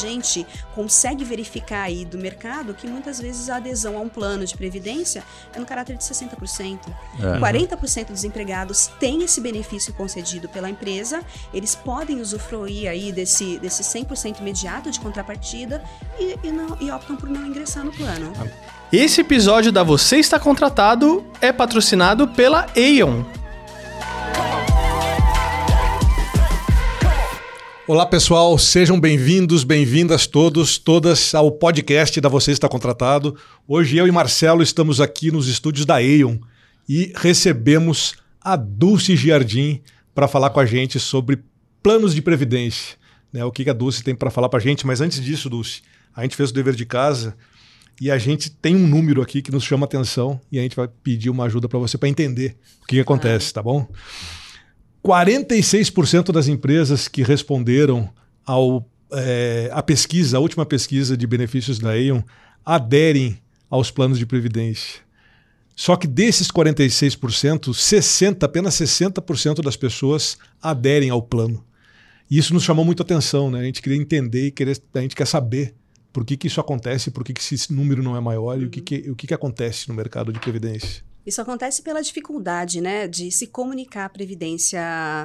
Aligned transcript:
gente 0.00 0.46
consegue 0.74 1.24
verificar 1.24 1.82
aí 1.82 2.04
do 2.04 2.18
mercado 2.18 2.74
que 2.74 2.86
muitas 2.86 3.20
vezes 3.20 3.48
a 3.48 3.56
adesão 3.56 3.96
a 3.96 4.00
um 4.00 4.08
plano 4.08 4.44
de 4.44 4.56
previdência 4.56 5.22
é 5.54 5.58
no 5.58 5.66
caráter 5.66 5.96
de 5.96 6.04
60%. 6.04 6.78
É. 7.18 7.38
40% 7.38 8.06
dos 8.06 8.24
empregados 8.24 8.88
têm 8.98 9.22
esse 9.22 9.40
benefício 9.40 9.92
concedido 9.94 10.48
pela 10.48 10.68
empresa, 10.68 11.22
eles 11.52 11.74
podem 11.74 12.20
usufruir 12.20 12.88
aí 12.88 13.12
desse, 13.12 13.58
desse 13.58 13.82
100% 13.82 14.40
imediato 14.40 14.90
de 14.90 15.00
contrapartida 15.00 15.82
e, 16.18 16.38
e, 16.42 16.52
não, 16.52 16.76
e 16.80 16.90
optam 16.90 17.16
por 17.16 17.28
não 17.28 17.46
ingressar 17.46 17.84
no 17.84 17.92
plano. 17.92 18.32
Esse 18.92 19.20
episódio 19.20 19.70
da 19.70 19.82
Você 19.82 20.16
Está 20.16 20.38
Contratado 20.38 21.24
é 21.40 21.52
patrocinado 21.52 22.26
pela 22.26 22.66
Aeon. 22.76 23.22
Olá 27.90 28.06
pessoal, 28.06 28.56
sejam 28.56 29.00
bem-vindos, 29.00 29.64
bem-vindas 29.64 30.24
todos, 30.24 30.78
todas 30.78 31.34
ao 31.34 31.50
podcast 31.50 32.20
da 32.20 32.28
Você 32.28 32.52
Está 32.52 32.68
Contratado. 32.68 33.36
Hoje 33.66 33.96
eu 33.96 34.06
e 34.06 34.12
Marcelo 34.12 34.62
estamos 34.62 35.00
aqui 35.00 35.32
nos 35.32 35.48
estúdios 35.48 35.84
da 35.84 35.96
Aeon 35.96 36.38
e 36.88 37.12
recebemos 37.16 38.14
a 38.40 38.54
Dulce 38.54 39.16
Giardim 39.16 39.80
para 40.14 40.28
falar 40.28 40.50
com 40.50 40.60
a 40.60 40.66
gente 40.66 41.00
sobre 41.00 41.42
planos 41.82 42.14
de 42.14 42.22
previdência. 42.22 42.96
Né, 43.32 43.44
o 43.44 43.50
que 43.50 43.68
a 43.68 43.72
Dulce 43.72 44.04
tem 44.04 44.14
para 44.14 44.30
falar 44.30 44.48
para 44.48 44.60
a 44.60 44.62
gente, 44.62 44.86
mas 44.86 45.00
antes 45.00 45.20
disso, 45.20 45.50
Dulce, 45.50 45.82
a 46.14 46.22
gente 46.22 46.36
fez 46.36 46.50
o 46.50 46.54
dever 46.54 46.76
de 46.76 46.86
casa 46.86 47.36
e 48.00 48.08
a 48.08 48.18
gente 48.18 48.50
tem 48.52 48.76
um 48.76 48.86
número 48.86 49.20
aqui 49.20 49.42
que 49.42 49.50
nos 49.50 49.64
chama 49.64 49.84
atenção 49.84 50.40
e 50.52 50.60
a 50.60 50.62
gente 50.62 50.76
vai 50.76 50.86
pedir 50.86 51.28
uma 51.28 51.46
ajuda 51.46 51.68
para 51.68 51.80
você 51.80 51.98
para 51.98 52.08
entender 52.08 52.56
o 52.84 52.86
que, 52.86 52.94
que 52.94 53.00
acontece, 53.00 53.52
tá 53.52 53.60
bom? 53.60 53.88
46% 55.04 56.32
das 56.32 56.48
empresas 56.48 57.08
que 57.08 57.22
responderam 57.22 58.08
ao, 58.44 58.86
é, 59.12 59.70
a 59.72 59.82
pesquisa, 59.82 60.36
a 60.36 60.40
última 60.40 60.66
pesquisa 60.66 61.16
de 61.16 61.26
benefícios 61.26 61.78
da 61.78 61.92
Aon, 61.92 62.22
aderem 62.64 63.38
aos 63.68 63.90
planos 63.90 64.18
de 64.18 64.26
previdência. 64.26 65.00
Só 65.74 65.96
que 65.96 66.06
desses 66.06 66.50
46%, 66.50 67.72
60, 67.72 68.44
apenas 68.44 68.74
60% 68.74 69.62
das 69.62 69.76
pessoas 69.76 70.36
aderem 70.60 71.08
ao 71.08 71.22
plano. 71.22 71.64
E 72.30 72.36
isso 72.36 72.52
nos 72.52 72.62
chamou 72.62 72.84
muito 72.84 73.02
atenção, 73.02 73.50
né? 73.50 73.60
A 73.60 73.64
gente 73.64 73.80
queria 73.80 73.98
entender 73.98 74.48
e 74.48 74.50
querer, 74.50 74.80
a 74.94 75.00
gente 75.00 75.16
quer 75.16 75.26
saber 75.26 75.74
por 76.12 76.24
que, 76.24 76.36
que 76.36 76.46
isso 76.48 76.60
acontece, 76.60 77.10
por 77.10 77.24
que, 77.24 77.32
que 77.32 77.54
esse 77.54 77.72
número 77.72 78.02
não 78.02 78.16
é 78.16 78.20
maior 78.20 78.56
uhum. 78.56 78.64
e 78.64 78.66
o, 78.66 78.70
que, 78.70 78.80
que, 78.80 79.10
o 79.10 79.16
que, 79.16 79.26
que 79.26 79.34
acontece 79.34 79.88
no 79.88 79.94
mercado 79.94 80.32
de 80.32 80.38
previdência. 80.38 81.02
Isso 81.24 81.40
acontece 81.40 81.82
pela 81.82 82.02
dificuldade 82.02 82.80
né, 82.80 83.06
de 83.06 83.30
se 83.30 83.46
comunicar 83.46 84.06
a 84.06 84.08
previdência 84.08 84.80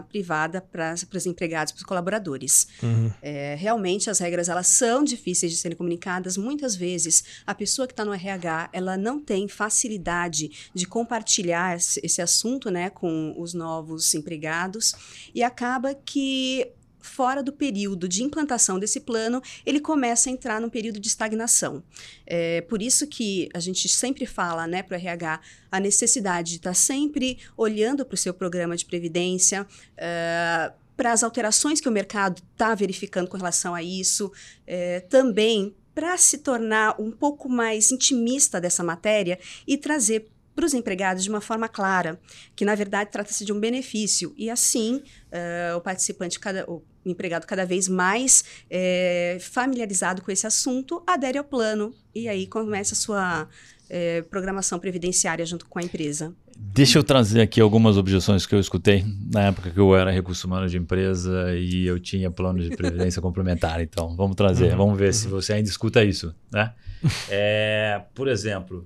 privada 0.09 0.61
para 0.61 0.93
os 0.93 1.25
empregados, 1.25 1.71
para 1.71 1.79
os 1.79 1.85
colaboradores. 1.85 2.67
Uhum. 2.83 3.11
É, 3.21 3.55
realmente, 3.55 4.09
as 4.09 4.19
regras 4.19 4.49
elas 4.49 4.67
são 4.67 5.03
difíceis 5.03 5.51
de 5.51 5.57
serem 5.57 5.77
comunicadas. 5.77 6.37
Muitas 6.37 6.75
vezes, 6.75 7.23
a 7.45 7.55
pessoa 7.55 7.87
que 7.87 7.93
está 7.93 8.03
no 8.03 8.13
RH 8.13 8.69
ela 8.73 8.97
não 8.97 9.19
tem 9.19 9.47
facilidade 9.47 10.69
de 10.73 10.85
compartilhar 10.85 11.77
esse 11.77 12.21
assunto 12.21 12.69
né, 12.69 12.89
com 12.89 13.33
os 13.37 13.53
novos 13.53 14.13
empregados 14.13 14.93
e 15.33 15.43
acaba 15.43 15.93
que 15.93 16.71
fora 17.05 17.41
do 17.41 17.53
período 17.53 18.07
de 18.07 18.23
implantação 18.23 18.79
desse 18.79 18.99
plano, 18.99 19.41
ele 19.65 19.79
começa 19.79 20.29
a 20.29 20.31
entrar 20.31 20.59
num 20.59 20.69
período 20.69 20.99
de 20.99 21.07
estagnação. 21.07 21.83
É 22.25 22.61
por 22.61 22.81
isso 22.81 23.07
que 23.07 23.49
a 23.53 23.59
gente 23.59 23.87
sempre 23.87 24.25
fala 24.25 24.67
né, 24.67 24.83
para 24.83 24.97
o 24.97 24.99
RH 24.99 25.39
a 25.71 25.79
necessidade 25.79 26.51
de 26.51 26.57
estar 26.57 26.71
tá 26.71 26.73
sempre 26.73 27.37
olhando 27.55 28.05
para 28.05 28.15
o 28.15 28.17
seu 28.17 28.33
programa 28.33 28.75
de 28.75 28.85
previdência. 28.85 29.67
Uh, 29.93 30.85
para 30.95 31.11
as 31.11 31.23
alterações 31.23 31.81
que 31.81 31.89
o 31.89 31.91
mercado 31.91 32.41
está 32.53 32.73
verificando 32.73 33.27
com 33.27 33.35
relação 33.35 33.75
a 33.75 33.83
isso, 33.83 34.31
é, 34.65 35.01
também 35.01 35.75
para 35.93 36.17
se 36.17 36.37
tornar 36.37 36.99
um 36.99 37.11
pouco 37.11 37.47
mais 37.49 37.91
intimista 37.91 38.59
dessa 38.59 38.83
matéria 38.83 39.39
e 39.65 39.77
trazer 39.77 40.27
para 40.55 40.65
os 40.65 40.73
empregados 40.73 41.23
de 41.23 41.29
uma 41.29 41.41
forma 41.41 41.67
clara, 41.67 42.19
que 42.55 42.63
na 42.63 42.73
verdade 42.73 43.11
trata-se 43.11 43.43
de 43.43 43.51
um 43.51 43.59
benefício. 43.59 44.33
E 44.37 44.49
assim, 44.49 44.95
uh, 44.95 45.77
o 45.77 45.81
participante, 45.81 46.39
cada, 46.39 46.69
o 46.69 46.81
empregado 47.05 47.45
cada 47.45 47.65
vez 47.65 47.87
mais 47.87 48.43
é, 48.69 49.37
familiarizado 49.39 50.21
com 50.21 50.31
esse 50.31 50.47
assunto, 50.47 51.03
adere 51.05 51.37
ao 51.37 51.43
plano 51.43 51.93
e 52.15 52.27
aí 52.27 52.47
começa 52.47 52.93
a 52.93 52.97
sua 52.97 53.47
é, 53.89 54.21
programação 54.23 54.79
previdenciária 54.79 55.45
junto 55.45 55.65
com 55.67 55.79
a 55.79 55.83
empresa. 55.83 56.33
Deixa 56.57 56.97
eu 56.97 57.03
trazer 57.03 57.41
aqui 57.41 57.59
algumas 57.59 57.97
objeções 57.97 58.45
que 58.45 58.55
eu 58.55 58.59
escutei 58.59 59.05
na 59.31 59.47
época 59.47 59.69
que 59.69 59.79
eu 59.79 59.95
era 59.95 60.09
recurso 60.09 60.47
humano 60.47 60.67
de 60.67 60.77
empresa 60.77 61.53
e 61.53 61.85
eu 61.85 61.99
tinha 61.99 62.31
plano 62.31 62.63
de 62.63 62.75
previdência 62.75 63.21
complementar. 63.21 63.81
Então, 63.81 64.15
vamos 64.15 64.35
trazer, 64.35 64.71
uhum, 64.71 64.77
vamos 64.77 64.97
ver 64.97 65.07
uhum. 65.07 65.13
se 65.13 65.27
você 65.27 65.53
ainda 65.53 65.69
escuta 65.69 66.03
isso. 66.03 66.33
Né? 66.51 66.73
É, 67.29 68.01
por 68.15 68.27
exemplo, 68.27 68.83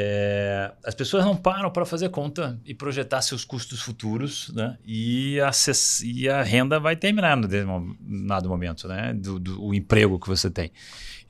é, 0.00 0.70
as 0.84 0.94
pessoas 0.94 1.24
não 1.24 1.34
param 1.34 1.72
para 1.72 1.84
fazer 1.84 2.08
conta 2.10 2.60
e 2.64 2.72
projetar 2.72 3.20
seus 3.20 3.44
custos 3.44 3.82
futuros, 3.82 4.48
né? 4.54 4.78
E, 4.86 5.40
acess, 5.40 6.02
e 6.04 6.28
a 6.28 6.40
renda 6.40 6.78
vai 6.78 6.94
terminar 6.94 7.36
no 7.36 7.48
dado 8.28 8.48
momento, 8.48 8.86
né? 8.86 9.12
Do, 9.12 9.40
do 9.40 9.60
o 9.60 9.74
emprego 9.74 10.20
que 10.20 10.28
você 10.28 10.48
tem. 10.48 10.70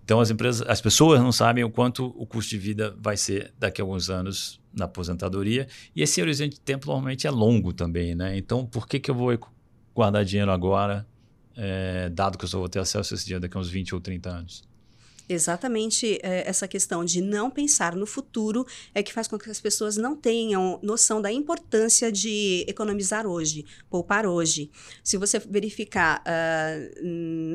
Então 0.04 0.20
as 0.20 0.28
empresas, 0.30 0.68
as 0.68 0.82
pessoas 0.82 1.18
não 1.18 1.32
sabem 1.32 1.64
o 1.64 1.70
quanto 1.70 2.14
o 2.14 2.26
custo 2.26 2.50
de 2.50 2.58
vida 2.58 2.94
vai 3.00 3.16
ser 3.16 3.54
daqui 3.58 3.80
a 3.80 3.84
alguns 3.84 4.10
anos 4.10 4.60
na 4.70 4.84
aposentadoria 4.84 5.66
e 5.96 6.02
esse 6.02 6.20
horizonte 6.20 6.56
de 6.56 6.60
tempo 6.60 6.88
normalmente 6.88 7.26
é 7.26 7.30
longo 7.30 7.72
também, 7.72 8.14
né? 8.14 8.36
Então 8.36 8.66
por 8.66 8.86
que 8.86 9.00
que 9.00 9.10
eu 9.10 9.14
vou 9.14 9.38
guardar 9.94 10.26
dinheiro 10.26 10.52
agora, 10.52 11.06
é, 11.56 12.10
dado 12.10 12.36
que 12.36 12.44
eu 12.44 12.48
só 12.48 12.58
vou 12.58 12.68
ter 12.68 12.80
acesso 12.80 13.14
a 13.14 13.16
esse 13.16 13.24
dinheiro 13.24 13.40
daqui 13.40 13.56
a 13.56 13.60
uns 13.60 13.70
20 13.70 13.94
ou 13.94 14.00
30 14.00 14.28
anos? 14.28 14.67
Exatamente 15.28 16.18
é, 16.22 16.48
essa 16.48 16.66
questão 16.66 17.04
de 17.04 17.20
não 17.20 17.50
pensar 17.50 17.94
no 17.94 18.06
futuro 18.06 18.66
é 18.94 19.02
que 19.02 19.12
faz 19.12 19.28
com 19.28 19.38
que 19.38 19.50
as 19.50 19.60
pessoas 19.60 19.96
não 19.96 20.16
tenham 20.16 20.78
noção 20.82 21.20
da 21.20 21.30
importância 21.30 22.10
de 22.10 22.64
economizar 22.66 23.26
hoje, 23.26 23.64
poupar 23.90 24.26
hoje. 24.26 24.70
Se 25.02 25.16
você 25.16 25.38
verificar 25.38 26.22
uh, 26.22 27.00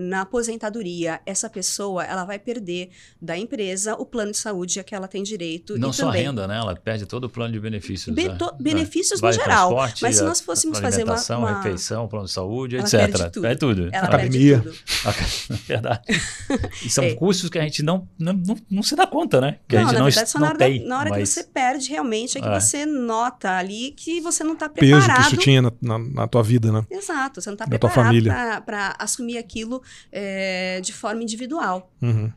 na 0.09 0.21
aposentadoria, 0.21 1.21
essa 1.25 1.49
pessoa 1.49 2.03
ela 2.03 2.25
vai 2.25 2.39
perder 2.39 2.89
da 3.21 3.37
empresa 3.37 3.95
o 3.95 4.05
plano 4.05 4.31
de 4.31 4.37
saúde 4.37 4.79
a 4.79 4.83
que 4.83 4.93
ela 4.93 5.07
tem 5.07 5.23
direito. 5.23 5.77
Não 5.77 5.91
só 5.91 6.07
também, 6.07 6.21
a 6.21 6.25
renda, 6.25 6.47
né? 6.47 6.57
Ela 6.57 6.75
perde 6.75 7.05
todo 7.05 7.25
o 7.25 7.29
plano 7.29 7.53
de 7.53 7.59
benefícios. 7.59 8.15
Be 8.15 8.27
né? 8.27 8.37
benefícios 8.59 9.21
no 9.21 9.31
geral. 9.31 9.75
Mas 10.01 10.17
se 10.17 10.23
nós 10.23 10.41
fôssemos 10.41 10.79
fazer 10.79 11.03
uma, 11.03 11.17
uma... 11.37 11.61
refeição, 11.61 12.07
plano 12.07 12.25
de 12.25 12.31
saúde, 12.31 12.75
ela 12.75 12.85
etc. 12.85 12.99
Perde 12.99 13.31
tudo. 13.31 13.41
Perde 13.41 13.59
tudo. 13.59 13.89
Ela 13.91 14.07
Academia. 14.07 14.59
Perde 14.59 14.77
tudo. 14.77 15.53
Verdade. 15.67 16.01
E 16.83 16.89
são 16.89 17.03
é. 17.03 17.13
custos 17.15 17.49
que 17.49 17.57
a 17.57 17.62
gente 17.63 17.83
não, 17.83 18.07
não, 18.17 18.33
não, 18.33 18.57
não, 18.69 18.83
se 18.83 18.95
dá 18.95 19.05
conta, 19.05 19.41
né? 19.41 19.59
Que 19.67 19.75
não, 19.75 19.81
a 19.81 19.85
gente 19.85 19.93
na 19.93 19.99
não, 19.99 20.05
verdade, 20.05 20.29
só 20.29 20.39
na 20.39 20.47
hora, 20.47 20.57
tem, 20.57 20.81
da, 20.81 20.87
na 20.87 20.99
hora 20.99 21.09
mas... 21.09 21.19
que 21.19 21.25
você 21.25 21.43
perde, 21.43 21.89
realmente, 21.89 22.37
é 22.37 22.41
que 22.41 22.47
é. 22.47 22.59
você 22.59 22.85
nota 22.85 23.57
ali 23.57 23.91
que 23.91 24.21
você 24.21 24.43
não 24.43 24.53
está 24.53 24.69
preparado. 24.69 25.05
Peso 25.05 25.15
que 25.15 25.21
isso 25.21 25.37
tinha 25.37 25.61
na, 25.61 25.71
na, 25.81 25.99
na, 25.99 26.27
tua 26.27 26.43
vida, 26.43 26.71
né? 26.71 26.85
Exato, 26.89 27.41
você 27.41 27.49
não 27.49 27.55
está 27.55 27.67
preparado 27.67 28.63
para 28.65 28.95
assumir 28.99 29.37
aquilo 29.37 29.81
é, 30.11 30.81
de 30.81 30.93
forma 30.93 31.21
individual. 31.23 31.91
Uhum. 32.01 32.31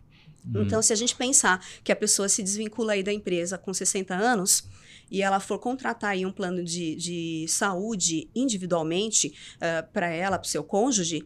Então, 0.55 0.81
se 0.81 0.93
a 0.93 0.97
gente 0.97 1.17
pensar 1.17 1.65
que 1.83 1.91
a 1.91 1.97
pessoa 1.97 2.29
se 2.29 2.43
desvincula 2.43 2.93
aí 2.93 3.03
da 3.03 3.13
empresa 3.13 3.59
com 3.59 3.75
60 3.75 4.15
anos 4.15 4.69
e 5.11 5.23
ela 5.23 5.41
for 5.41 5.59
contratar 5.59 6.11
aí 6.11 6.27
um 6.27 6.33
plano 6.33 6.63
de, 6.65 6.95
de 6.97 7.47
saúde 7.49 8.29
individualmente 8.35 9.33
uh, 9.57 9.91
para 9.93 10.09
ela, 10.09 10.39
para 10.39 10.47
o 10.47 10.51
seu 10.51 10.65
cônjuge, 10.65 11.25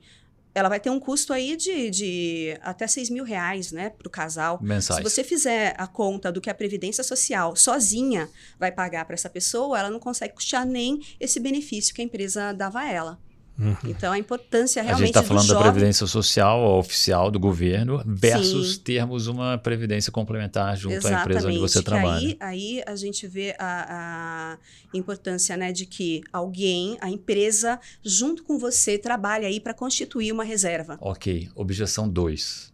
ela 0.54 0.68
vai 0.68 0.80
ter 0.80 0.90
um 0.90 0.98
custo 0.98 1.32
aí 1.32 1.56
de, 1.56 1.90
de 1.90 2.58
até 2.60 2.86
6 2.86 3.10
mil 3.10 3.24
reais, 3.24 3.72
né, 3.72 3.90
para 3.90 4.06
o 4.06 4.10
casal. 4.10 4.58
Mensais. 4.62 4.96
Se 4.96 5.02
você 5.02 5.22
fizer 5.22 5.74
a 5.78 5.86
conta 5.86 6.32
do 6.32 6.40
que 6.40 6.50
a 6.50 6.54
Previdência 6.54 7.04
Social 7.04 7.54
sozinha 7.54 8.28
vai 8.58 8.72
pagar 8.72 9.04
para 9.04 9.14
essa 9.14 9.30
pessoa, 9.30 9.78
ela 9.78 9.90
não 9.90 10.00
consegue 10.00 10.34
custear 10.34 10.66
nem 10.66 11.00
esse 11.18 11.38
benefício 11.38 11.94
que 11.94 12.02
a 12.02 12.04
empresa 12.04 12.52
dava 12.52 12.80
a 12.80 12.90
ela. 12.90 13.18
Uhum. 13.60 13.76
Então, 13.84 14.12
a 14.12 14.18
importância 14.18 14.82
realmente. 14.82 15.02
A 15.02 15.06
gente 15.06 15.16
está 15.16 15.22
falando 15.22 15.46
jovem... 15.46 15.64
da 15.64 15.70
previdência 15.70 16.06
social 16.06 16.78
oficial 16.78 17.30
do 17.30 17.38
governo 17.38 18.02
versus 18.06 18.74
Sim. 18.74 18.80
termos 18.80 19.26
uma 19.26 19.58
previdência 19.58 20.10
complementar 20.10 20.74
junto 20.78 20.94
Exatamente, 20.94 21.18
à 21.18 21.20
empresa 21.20 21.48
onde 21.48 21.58
você 21.58 21.82
trabalha. 21.82 22.18
Aí, 22.18 22.38
aí 22.40 22.82
a 22.86 22.96
gente 22.96 23.26
vê 23.28 23.54
a, 23.58 24.56
a 24.92 24.96
importância 24.96 25.56
né, 25.58 25.72
de 25.72 25.84
que 25.84 26.22
alguém, 26.32 26.96
a 27.02 27.10
empresa, 27.10 27.78
junto 28.02 28.42
com 28.42 28.58
você, 28.58 28.96
trabalhe 28.96 29.44
aí 29.44 29.60
para 29.60 29.74
constituir 29.74 30.32
uma 30.32 30.44
reserva. 30.44 30.96
Ok. 31.00 31.48
Objeção 31.54 32.08
2. 32.08 32.72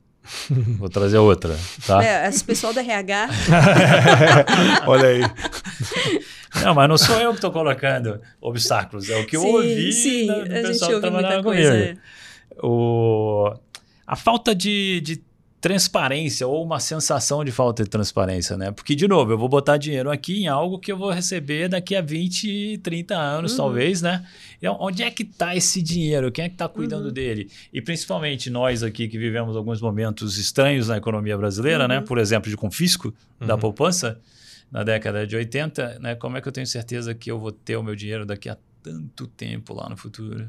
Vou 0.79 0.89
trazer 0.89 1.19
outra, 1.19 1.57
tá? 1.87 2.05
É, 2.05 2.29
esse 2.29 2.45
pessoal 2.45 2.73
do 2.73 2.81
RH. 2.81 3.29
Olha 4.87 5.09
aí. 5.09 5.21
Não, 6.63 6.75
mas 6.75 6.89
não 6.89 6.99
sou 6.99 7.21
eu 7.21 7.31
que 7.31 7.37
estou 7.37 7.51
colocando 7.51 8.21
obstáculos, 8.41 9.09
é 9.11 9.17
o 9.19 9.27
que 9.27 9.39
sim, 9.39 9.47
eu 9.47 9.53
ouvi 9.53 9.93
sim, 9.93 10.27
do 10.27 10.45
pessoal 10.49 10.91
que 10.93 11.01
trabalhava 11.01 11.43
comigo. 11.43 11.69
É. 11.69 11.97
O, 12.63 13.53
a 14.07 14.17
falta 14.17 14.55
de, 14.55 15.01
de 15.01 15.23
transparência 15.61 16.47
ou 16.47 16.63
uma 16.63 16.79
sensação 16.79 17.45
de 17.45 17.51
falta 17.51 17.83
de 17.83 17.91
transparência, 17.91 18.57
né? 18.57 18.71
Porque, 18.71 18.95
de 18.95 19.09
novo, 19.09 19.33
eu 19.33 19.39
vou 19.39 19.49
botar 19.49 19.77
dinheiro 19.77 20.11
aqui 20.11 20.45
em 20.45 20.47
algo 20.47 20.79
que 20.79 20.93
eu 20.93 20.97
vou 20.97 21.11
receber 21.11 21.69
daqui 21.69 21.97
a 21.97 22.01
20, 22.01 22.79
30 22.79 23.17
anos, 23.17 23.51
uhum. 23.53 23.57
talvez, 23.57 24.01
né? 24.01 24.25
Então, 24.59 24.77
onde 24.79 25.03
é 25.03 25.11
que 25.11 25.25
está 25.25 25.57
esse 25.57 25.83
dinheiro? 25.83 26.31
Quem 26.31 26.45
é 26.45 26.49
que 26.49 26.55
está 26.55 26.69
cuidando 26.69 27.07
uhum. 27.07 27.13
dele? 27.13 27.51
E 27.73 27.83
principalmente 27.83 28.49
nós 28.49 28.83
aqui 28.83 29.09
que 29.09 29.19
vivemos 29.19 29.57
alguns 29.57 29.81
momentos 29.81 30.39
estranhos 30.39 30.89
na 30.89 30.99
economia 30.99 31.37
brasileira, 31.37 31.89
né? 31.89 31.97
uhum. 31.97 32.01
né? 32.03 32.07
Por 32.07 32.19
exemplo, 32.19 32.49
de 32.49 32.57
confisco 32.57 33.13
da 33.41 33.55
uhum. 33.55 33.61
poupança 33.61 34.21
na 34.71 34.83
década 34.83 35.27
de 35.27 35.37
80, 35.37 35.99
né? 35.99 36.15
Como 36.15 36.37
é 36.37 36.41
que 36.41 36.49
eu 36.49 36.53
tenho 36.53 36.67
certeza 36.67 37.15
que 37.15 37.31
eu 37.31 37.39
vou 37.39 37.53
ter 37.53 37.77
o 37.77 37.83
meu 37.83 37.95
dinheiro 37.95 38.27
daqui 38.27 38.49
a 38.49 38.57
tanto 38.83 39.27
tempo 39.27 39.75
lá 39.75 39.89
no 39.89 39.97
futuro? 39.97 40.49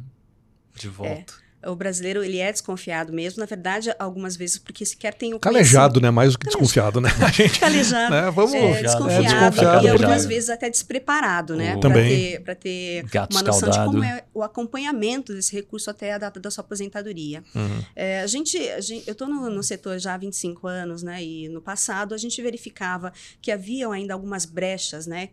De 0.76 0.88
volta. 0.88 1.34
É 1.44 1.47
o 1.66 1.76
brasileiro 1.76 2.24
ele 2.24 2.38
é 2.38 2.52
desconfiado 2.52 3.12
mesmo, 3.12 3.40
na 3.40 3.46
verdade, 3.46 3.94
algumas 3.98 4.36
vezes 4.36 4.58
porque 4.58 4.86
sequer 4.86 5.14
tem 5.14 5.34
o 5.34 5.40
calejado, 5.40 6.00
né? 6.00 6.12
Mais 6.12 6.34
do 6.34 6.40
que 6.40 6.46
desconfiado, 6.46 7.02
né? 7.02 7.10
A 7.20 7.32
gente, 7.32 7.58
calejado, 7.60 8.14
né? 8.14 8.32
Vamos 8.32 8.54
é, 8.54 8.82
desconfiado, 8.84 9.26
é, 9.26 9.50
desconfiado 9.50 9.86
e 9.86 9.90
algumas 9.90 10.26
vezes 10.26 10.50
até 10.50 10.70
despreparado, 10.70 11.56
né? 11.56 11.76
Para 11.78 11.94
ter, 11.94 12.42
pra 12.42 12.56
ter 12.56 13.06
uma 13.32 13.42
noção 13.42 13.70
de 13.70 13.78
como 13.80 14.04
é 14.04 14.24
o 14.34 14.44
acompanhamento 14.44 15.34
desse 15.34 15.54
recurso 15.54 15.90
até 15.90 16.14
a 16.14 16.18
data 16.18 16.40
da 16.40 16.52
sua 16.52 16.64
aposentadoria. 16.64 17.44
Uhum. 17.56 17.84
É, 17.96 18.22
a, 18.22 18.28
gente, 18.28 18.58
a 18.58 18.82
gente, 18.82 19.08
eu 19.08 19.14
estou 19.14 19.28
no, 19.28 19.50
no, 19.50 19.64
setor 19.64 19.98
já 20.00 20.14
há 20.14 20.18
25 20.18 20.68
anos, 20.68 21.02
né? 21.02 21.24
E 21.24 21.50
no 21.50 21.62
passado 21.62 22.14
a 22.14 22.18
gente 22.18 22.42
verificava 22.42 23.12
que 23.42 23.52
haviam 23.52 23.92
ainda 23.92 24.14
algumas 24.14 24.46
brechas, 24.46 25.08
né? 25.08 25.30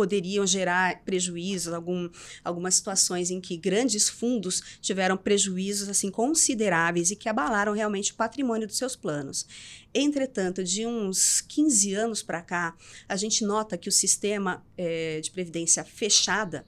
Poderiam 0.00 0.46
gerar 0.46 1.04
prejuízos, 1.04 1.74
algum, 1.74 2.08
algumas 2.42 2.74
situações 2.74 3.30
em 3.30 3.38
que 3.38 3.54
grandes 3.54 4.08
fundos 4.08 4.78
tiveram 4.80 5.14
prejuízos 5.14 5.90
assim 5.90 6.10
consideráveis 6.10 7.10
e 7.10 7.16
que 7.16 7.28
abalaram 7.28 7.74
realmente 7.74 8.12
o 8.12 8.14
patrimônio 8.14 8.66
dos 8.66 8.78
seus 8.78 8.96
planos. 8.96 9.46
Entretanto, 9.92 10.64
de 10.64 10.86
uns 10.86 11.42
15 11.42 11.92
anos 11.92 12.22
para 12.22 12.40
cá, 12.40 12.74
a 13.06 13.14
gente 13.14 13.44
nota 13.44 13.76
que 13.76 13.90
o 13.90 13.92
sistema 13.92 14.64
é, 14.74 15.20
de 15.20 15.30
previdência 15.30 15.84
fechada 15.84 16.64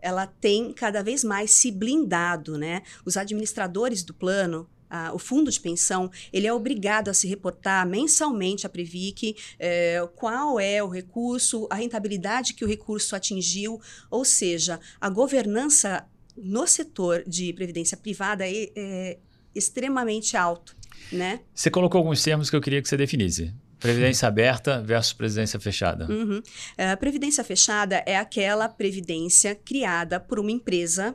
ela 0.00 0.26
tem 0.26 0.72
cada 0.72 1.02
vez 1.02 1.22
mais 1.22 1.50
se 1.50 1.70
blindado, 1.70 2.56
né? 2.56 2.82
Os 3.04 3.18
administradores 3.18 4.02
do 4.02 4.14
plano 4.14 4.66
o 5.12 5.18
fundo 5.18 5.50
de 5.50 5.60
pensão 5.60 6.10
ele 6.32 6.46
é 6.46 6.52
obrigado 6.52 7.08
a 7.08 7.14
se 7.14 7.26
reportar 7.26 7.86
mensalmente 7.86 8.66
à 8.66 8.68
Previc 8.68 9.36
eh, 9.58 10.08
qual 10.14 10.58
é 10.58 10.82
o 10.82 10.88
recurso, 10.88 11.66
a 11.70 11.74
rentabilidade 11.74 12.54
que 12.54 12.64
o 12.64 12.68
recurso 12.68 13.14
atingiu, 13.14 13.80
ou 14.10 14.24
seja, 14.24 14.80
a 15.00 15.08
governança 15.08 16.06
no 16.36 16.66
setor 16.66 17.24
de 17.26 17.52
previdência 17.52 17.96
privada 17.96 18.46
é, 18.46 18.70
é 18.76 19.18
extremamente 19.54 20.36
alto, 20.36 20.76
né? 21.10 21.40
Você 21.54 21.70
colocou 21.70 21.98
alguns 21.98 22.22
termos 22.22 22.48
que 22.48 22.56
eu 22.56 22.60
queria 22.60 22.80
que 22.80 22.88
você 22.88 22.96
definisse. 22.96 23.52
Previdência 23.78 24.26
aberta 24.26 24.82
versus 24.82 25.12
previdência 25.12 25.58
fechada. 25.60 26.10
Uhum. 26.10 26.42
A 26.76 26.96
previdência 26.96 27.44
fechada 27.44 28.02
é 28.06 28.16
aquela 28.16 28.68
previdência 28.68 29.54
criada 29.54 30.18
por 30.18 30.40
uma 30.40 30.50
empresa 30.50 31.14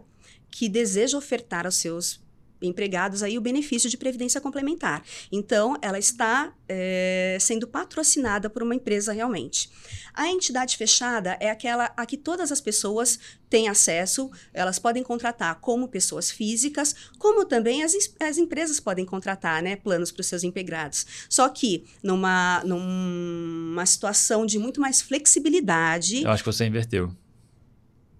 que 0.49 0.69
deseja 0.69 1.17
ofertar 1.17 1.65
aos 1.65 1.75
seus 1.75 2.22
empregados 2.63 3.21
aí 3.21 3.37
o 3.37 3.41
benefício 3.41 3.89
de 3.89 3.97
previdência 3.97 4.41
complementar. 4.41 5.03
Então, 5.31 5.77
ela 5.81 5.99
está 5.99 6.53
é, 6.67 7.37
sendo 7.39 7.67
patrocinada 7.67 8.49
por 8.49 8.63
uma 8.63 8.73
empresa 8.73 9.11
realmente. 9.13 9.69
A 10.13 10.27
entidade 10.27 10.77
fechada 10.77 11.37
é 11.39 11.49
aquela 11.49 11.91
a 11.97 12.05
que 12.05 12.17
todas 12.17 12.51
as 12.51 12.61
pessoas 12.61 13.19
têm 13.49 13.67
acesso, 13.67 14.31
elas 14.53 14.79
podem 14.79 15.03
contratar 15.03 15.59
como 15.59 15.87
pessoas 15.87 16.31
físicas, 16.31 16.95
como 17.19 17.45
também 17.45 17.83
as, 17.83 17.93
as 18.19 18.37
empresas 18.37 18.79
podem 18.79 19.05
contratar 19.05 19.61
né, 19.61 19.75
planos 19.75 20.11
para 20.11 20.21
os 20.21 20.27
seus 20.27 20.43
empregados. 20.43 21.05
Só 21.29 21.49
que 21.49 21.83
numa, 22.01 22.63
numa 22.63 23.85
situação 23.85 24.45
de 24.45 24.57
muito 24.57 24.79
mais 24.79 25.01
flexibilidade. 25.01 26.23
Eu 26.23 26.31
acho 26.31 26.43
que 26.43 26.51
você 26.51 26.65
inverteu. 26.65 27.11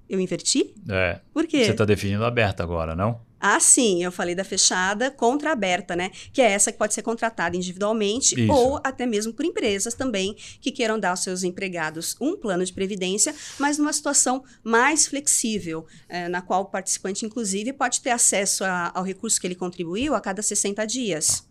Eu 0.09 0.19
inverti? 0.19 0.73
É. 0.89 1.21
Por 1.33 1.47
quê? 1.47 1.65
Você 1.65 1.71
está 1.71 1.85
definindo 1.85 2.23
aberta 2.23 2.61
agora, 2.61 2.95
não? 2.95 3.19
Ah, 3.45 3.59
sim, 3.59 4.01
eu 4.01 4.09
falei 4.09 4.33
da 4.33 4.45
fechada 4.45 5.11
contra 5.11 5.49
a 5.49 5.51
aberta, 5.51 5.97
né? 5.97 6.11
Que 6.31 6.41
é 6.41 6.49
essa 6.49 6.71
que 6.71 6.77
pode 6.77 6.93
ser 6.93 7.01
contratada 7.01 7.57
individualmente 7.57 8.41
Isso. 8.41 8.53
ou 8.53 8.79
até 8.81 9.05
mesmo 9.05 9.33
por 9.33 9.43
empresas 9.43 9.93
também 9.93 10.33
que 10.61 10.71
queiram 10.71 10.97
dar 10.97 11.09
aos 11.09 11.23
seus 11.23 11.43
empregados 11.43 12.15
um 12.21 12.37
plano 12.37 12.63
de 12.63 12.71
previdência, 12.71 13.35
mas 13.59 13.77
numa 13.77 13.91
situação 13.91 14.45
mais 14.63 15.07
flexível, 15.07 15.85
é, 16.07 16.29
na 16.29 16.41
qual 16.41 16.61
o 16.61 16.65
participante, 16.67 17.25
inclusive, 17.25 17.73
pode 17.73 17.99
ter 17.99 18.11
acesso 18.11 18.63
a, 18.63 18.93
ao 18.95 19.03
recurso 19.03 19.41
que 19.41 19.45
ele 19.45 19.55
contribuiu 19.55 20.15
a 20.15 20.21
cada 20.21 20.41
60 20.41 20.87
dias. 20.87 21.45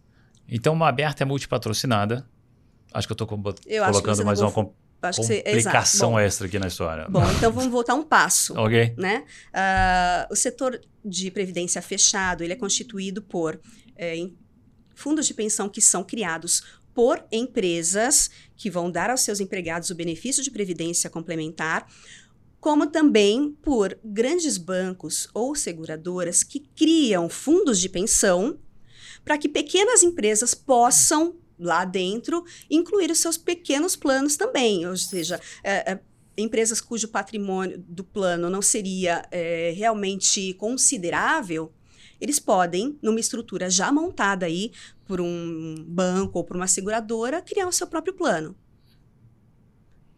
Então, 0.48 0.72
uma 0.72 0.88
aberta 0.88 1.24
é 1.24 1.26
multipatrocinada. 1.26 2.26
Acho 2.90 3.06
que 3.06 3.12
eu 3.12 3.14
estou 3.14 3.26
colocando 3.26 4.24
mais 4.24 4.40
uma 4.40 4.50
Acho 5.02 5.22
complicação 5.22 6.14
que 6.14 6.20
extra 6.20 6.46
aqui 6.46 6.58
na 6.58 6.68
história. 6.68 7.06
Bom, 7.08 7.22
então 7.32 7.50
vamos 7.52 7.70
voltar 7.70 7.94
um 7.94 8.04
passo. 8.04 8.54
ok. 8.58 8.94
Né? 8.96 9.24
Uh, 9.52 10.32
o 10.32 10.36
setor 10.36 10.80
de 11.04 11.30
previdência 11.30 11.82
fechado 11.82 12.44
ele 12.44 12.52
é 12.52 12.56
constituído 12.56 13.20
por 13.20 13.60
é, 13.96 14.28
fundos 14.94 15.26
de 15.26 15.34
pensão 15.34 15.68
que 15.68 15.80
são 15.80 16.04
criados 16.04 16.62
por 16.94 17.24
empresas 17.32 18.30
que 18.56 18.70
vão 18.70 18.90
dar 18.90 19.10
aos 19.10 19.22
seus 19.22 19.40
empregados 19.40 19.90
o 19.90 19.94
benefício 19.94 20.42
de 20.42 20.50
previdência 20.50 21.10
complementar, 21.10 21.86
como 22.60 22.86
também 22.86 23.56
por 23.62 23.98
grandes 24.04 24.56
bancos 24.56 25.28
ou 25.34 25.54
seguradoras 25.54 26.44
que 26.44 26.60
criam 26.60 27.28
fundos 27.28 27.80
de 27.80 27.88
pensão 27.88 28.58
para 29.24 29.38
que 29.38 29.48
pequenas 29.48 30.02
empresas 30.02 30.54
possam 30.54 31.36
lá 31.62 31.84
dentro, 31.84 32.44
incluir 32.70 33.10
os 33.10 33.18
seus 33.18 33.36
pequenos 33.36 33.96
planos 33.96 34.36
também, 34.36 34.86
ou 34.86 34.96
seja, 34.96 35.40
é, 35.62 35.92
é, 35.92 36.00
empresas 36.36 36.80
cujo 36.80 37.08
patrimônio 37.08 37.78
do 37.78 38.04
plano 38.04 38.50
não 38.50 38.62
seria 38.62 39.26
é, 39.30 39.72
realmente 39.76 40.54
considerável, 40.54 41.72
eles 42.20 42.38
podem, 42.38 42.96
numa 43.02 43.18
estrutura 43.18 43.68
já 43.68 43.90
montada 43.90 44.46
aí 44.46 44.70
por 45.04 45.20
um 45.20 45.74
banco 45.88 46.38
ou 46.38 46.44
por 46.44 46.56
uma 46.56 46.68
seguradora, 46.68 47.42
criar 47.42 47.66
o 47.66 47.72
seu 47.72 47.86
próprio 47.86 48.14
plano. 48.14 48.54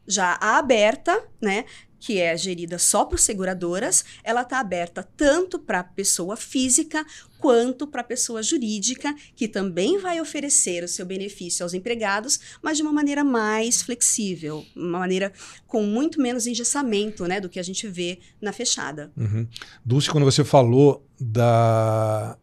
Já 0.06 0.38
a 0.38 0.58
aberta, 0.58 1.26
né, 1.40 1.64
que 2.04 2.20
é 2.20 2.36
gerida 2.36 2.78
só 2.78 3.02
por 3.06 3.18
seguradoras, 3.18 4.04
ela 4.22 4.42
está 4.42 4.60
aberta 4.60 5.08
tanto 5.16 5.58
para 5.58 5.82
pessoa 5.82 6.36
física 6.36 7.02
quanto 7.38 7.86
para 7.86 8.04
pessoa 8.04 8.42
jurídica, 8.42 9.14
que 9.34 9.48
também 9.48 9.98
vai 9.98 10.20
oferecer 10.20 10.84
o 10.84 10.88
seu 10.88 11.06
benefício 11.06 11.62
aos 11.62 11.72
empregados, 11.72 12.38
mas 12.60 12.76
de 12.76 12.82
uma 12.82 12.92
maneira 12.92 13.24
mais 13.24 13.80
flexível, 13.80 14.62
uma 14.76 14.98
maneira 14.98 15.32
com 15.66 15.82
muito 15.82 16.20
menos 16.20 16.46
engessamento 16.46 17.24
né, 17.24 17.40
do 17.40 17.48
que 17.48 17.58
a 17.58 17.62
gente 17.62 17.88
vê 17.88 18.18
na 18.38 18.52
fechada. 18.52 19.10
Uhum. 19.16 19.48
Dulce, 19.82 20.10
quando 20.10 20.24
você 20.24 20.44
falou 20.44 21.08
da 21.18 22.36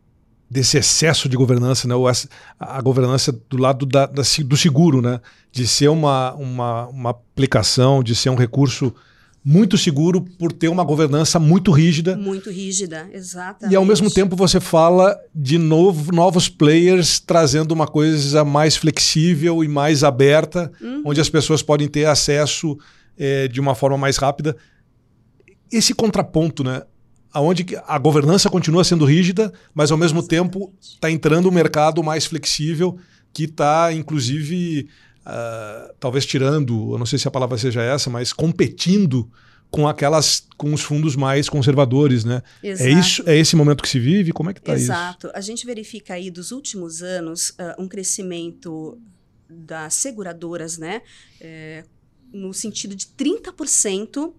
desse 0.49 0.77
excesso 0.77 1.29
de 1.29 1.37
governança, 1.37 1.87
né? 1.87 1.93
a 2.59 2.81
governança 2.81 3.31
do 3.31 3.57
lado 3.57 3.85
da, 3.85 4.05
da, 4.05 4.23
do 4.43 4.57
seguro, 4.57 5.01
né? 5.01 5.21
de 5.49 5.65
ser 5.65 5.87
uma, 5.87 6.33
uma, 6.33 6.87
uma 6.87 7.09
aplicação, 7.11 8.03
de 8.03 8.13
ser 8.13 8.31
um 8.31 8.35
recurso 8.35 8.93
muito 9.43 9.77
seguro 9.77 10.21
por 10.21 10.51
ter 10.51 10.67
uma 10.67 10.83
governança 10.83 11.39
muito 11.39 11.71
rígida. 11.71 12.15
Muito 12.15 12.51
rígida, 12.51 13.09
exatamente. 13.11 13.73
E 13.73 13.75
ao 13.75 13.83
mesmo 13.83 14.11
tempo 14.11 14.35
você 14.35 14.59
fala 14.59 15.19
de 15.33 15.57
novo, 15.57 16.11
novos 16.11 16.47
players 16.47 17.19
trazendo 17.19 17.71
uma 17.71 17.87
coisa 17.87 18.45
mais 18.45 18.75
flexível 18.75 19.63
e 19.63 19.67
mais 19.67 20.03
aberta, 20.03 20.71
uhum. 20.79 21.03
onde 21.05 21.19
as 21.19 21.29
pessoas 21.29 21.63
podem 21.63 21.87
ter 21.87 22.05
acesso 22.05 22.77
é, 23.17 23.47
de 23.47 23.59
uma 23.59 23.73
forma 23.73 23.97
mais 23.97 24.17
rápida. 24.17 24.55
Esse 25.71 25.93
contraponto, 25.93 26.63
né? 26.63 26.83
Onde 27.33 27.65
a 27.87 27.97
governança 27.97 28.49
continua 28.49 28.83
sendo 28.83 29.05
rígida, 29.05 29.51
mas 29.73 29.89
ao 29.89 29.97
mesmo 29.97 30.19
exatamente. 30.19 30.51
tempo 30.51 30.73
está 30.79 31.09
entrando 31.09 31.47
um 31.47 31.51
mercado 31.51 32.03
mais 32.03 32.25
flexível 32.25 32.97
que 33.33 33.45
está, 33.45 33.93
inclusive, 33.93 34.89
uh, 35.25 35.93
talvez 35.99 36.25
tirando, 36.25 36.93
eu 36.93 36.97
não 36.97 37.05
sei 37.05 37.19
se 37.19 37.27
a 37.27 37.31
palavra 37.31 37.57
seja 37.57 37.81
essa, 37.81 38.09
mas 38.09 38.33
competindo 38.33 39.29
com 39.69 39.87
aquelas 39.87 40.45
com 40.57 40.73
os 40.73 40.81
fundos 40.81 41.15
mais 41.15 41.47
conservadores, 41.47 42.25
né? 42.25 42.43
Exato. 42.61 42.89
É 42.89 42.99
isso, 42.99 43.29
é 43.29 43.37
esse 43.37 43.55
momento 43.55 43.81
que 43.81 43.89
se 43.89 43.99
vive. 43.99 44.33
Como 44.33 44.49
é 44.49 44.53
que 44.53 44.59
está 44.59 44.75
isso? 44.75 44.85
Exato. 44.85 45.31
A 45.33 45.39
gente 45.39 45.65
verifica 45.65 46.13
aí 46.13 46.29
dos 46.29 46.51
últimos 46.51 47.01
anos 47.01 47.51
uh, 47.51 47.81
um 47.81 47.87
crescimento 47.87 48.99
das 49.49 49.93
seguradoras, 49.93 50.77
né? 50.77 51.01
É, 51.39 51.85
no 52.33 52.53
sentido 52.53 52.95
de 52.95 53.07
30% 53.07 54.33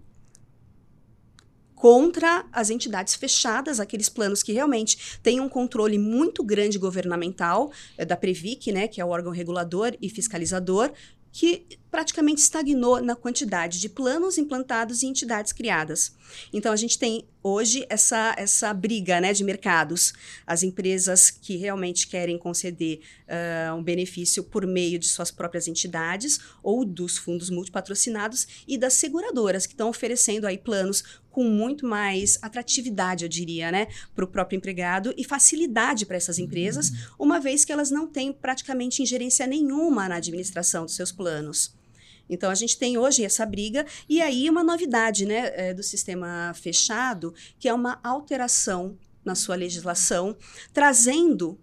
contra 1.83 2.45
as 2.53 2.69
entidades 2.69 3.13
fechadas, 3.13 3.77
aqueles 3.77 4.07
planos 4.07 4.41
que 4.41 4.53
realmente 4.53 5.19
têm 5.21 5.41
um 5.41 5.49
controle 5.49 5.99
muito 5.99 6.41
grande 6.41 6.79
governamental, 6.79 7.73
é, 7.97 8.05
da 8.05 8.15
Previc, 8.15 8.71
né, 8.71 8.87
que 8.87 9.01
é 9.01 9.05
o 9.05 9.09
órgão 9.09 9.33
regulador 9.33 9.93
e 10.01 10.09
fiscalizador, 10.09 10.93
que 11.29 11.65
praticamente 11.93 12.41
estagnou 12.41 12.99
na 13.03 13.15
quantidade 13.15 13.79
de 13.79 13.87
planos 13.87 14.39
implantados 14.39 15.03
e 15.03 15.05
entidades 15.05 15.53
criadas. 15.53 16.11
Então 16.51 16.73
a 16.73 16.75
gente 16.75 16.97
tem 16.97 17.23
hoje 17.43 17.85
essa, 17.87 18.33
essa 18.35 18.73
briga 18.73 19.21
né, 19.21 19.31
de 19.31 19.43
mercados. 19.43 20.11
As 20.47 20.63
empresas 20.63 21.29
que 21.29 21.55
realmente 21.55 22.07
querem 22.07 22.35
conceder 22.35 23.01
uh, 23.27 23.75
um 23.75 23.83
benefício 23.83 24.43
por 24.43 24.65
meio 24.65 24.97
de 24.97 25.07
suas 25.07 25.29
próprias 25.29 25.67
entidades 25.67 26.39
ou 26.63 26.83
dos 26.83 27.15
fundos 27.15 27.51
multipatrocinados 27.51 28.47
e 28.67 28.75
das 28.75 28.93
seguradoras 28.93 29.67
que 29.67 29.73
estão 29.73 29.89
oferecendo 29.89 30.47
aí 30.47 30.57
planos 30.57 31.21
com 31.29 31.43
muito 31.43 31.85
mais 31.85 32.39
atratividade, 32.41 33.23
eu 33.23 33.29
diria, 33.29 33.71
né, 33.71 33.87
para 34.15 34.25
o 34.25 34.27
próprio 34.27 34.57
empregado 34.57 35.13
e 35.15 35.23
facilidade 35.23 36.07
para 36.07 36.17
essas 36.17 36.39
empresas, 36.39 36.91
uma 37.19 37.39
vez 37.39 37.63
que 37.63 37.71
elas 37.71 37.91
não 37.91 38.07
têm 38.07 38.33
praticamente 38.33 39.03
ingerência 39.03 39.45
nenhuma 39.45 40.09
na 40.09 40.15
administração 40.15 40.85
dos 40.85 40.95
seus 40.95 41.11
planos. 41.11 41.82
Então 42.29 42.49
a 42.49 42.55
gente 42.55 42.77
tem 42.77 42.97
hoje 42.97 43.23
essa 43.23 43.45
briga. 43.45 43.85
E 44.07 44.21
aí 44.21 44.49
uma 44.49 44.63
novidade, 44.63 45.25
né, 45.25 45.51
é, 45.55 45.73
do 45.73 45.83
sistema 45.83 46.53
fechado, 46.55 47.33
que 47.59 47.67
é 47.67 47.73
uma 47.73 47.99
alteração 48.03 48.97
na 49.23 49.35
sua 49.35 49.55
legislação, 49.55 50.35
trazendo 50.73 51.59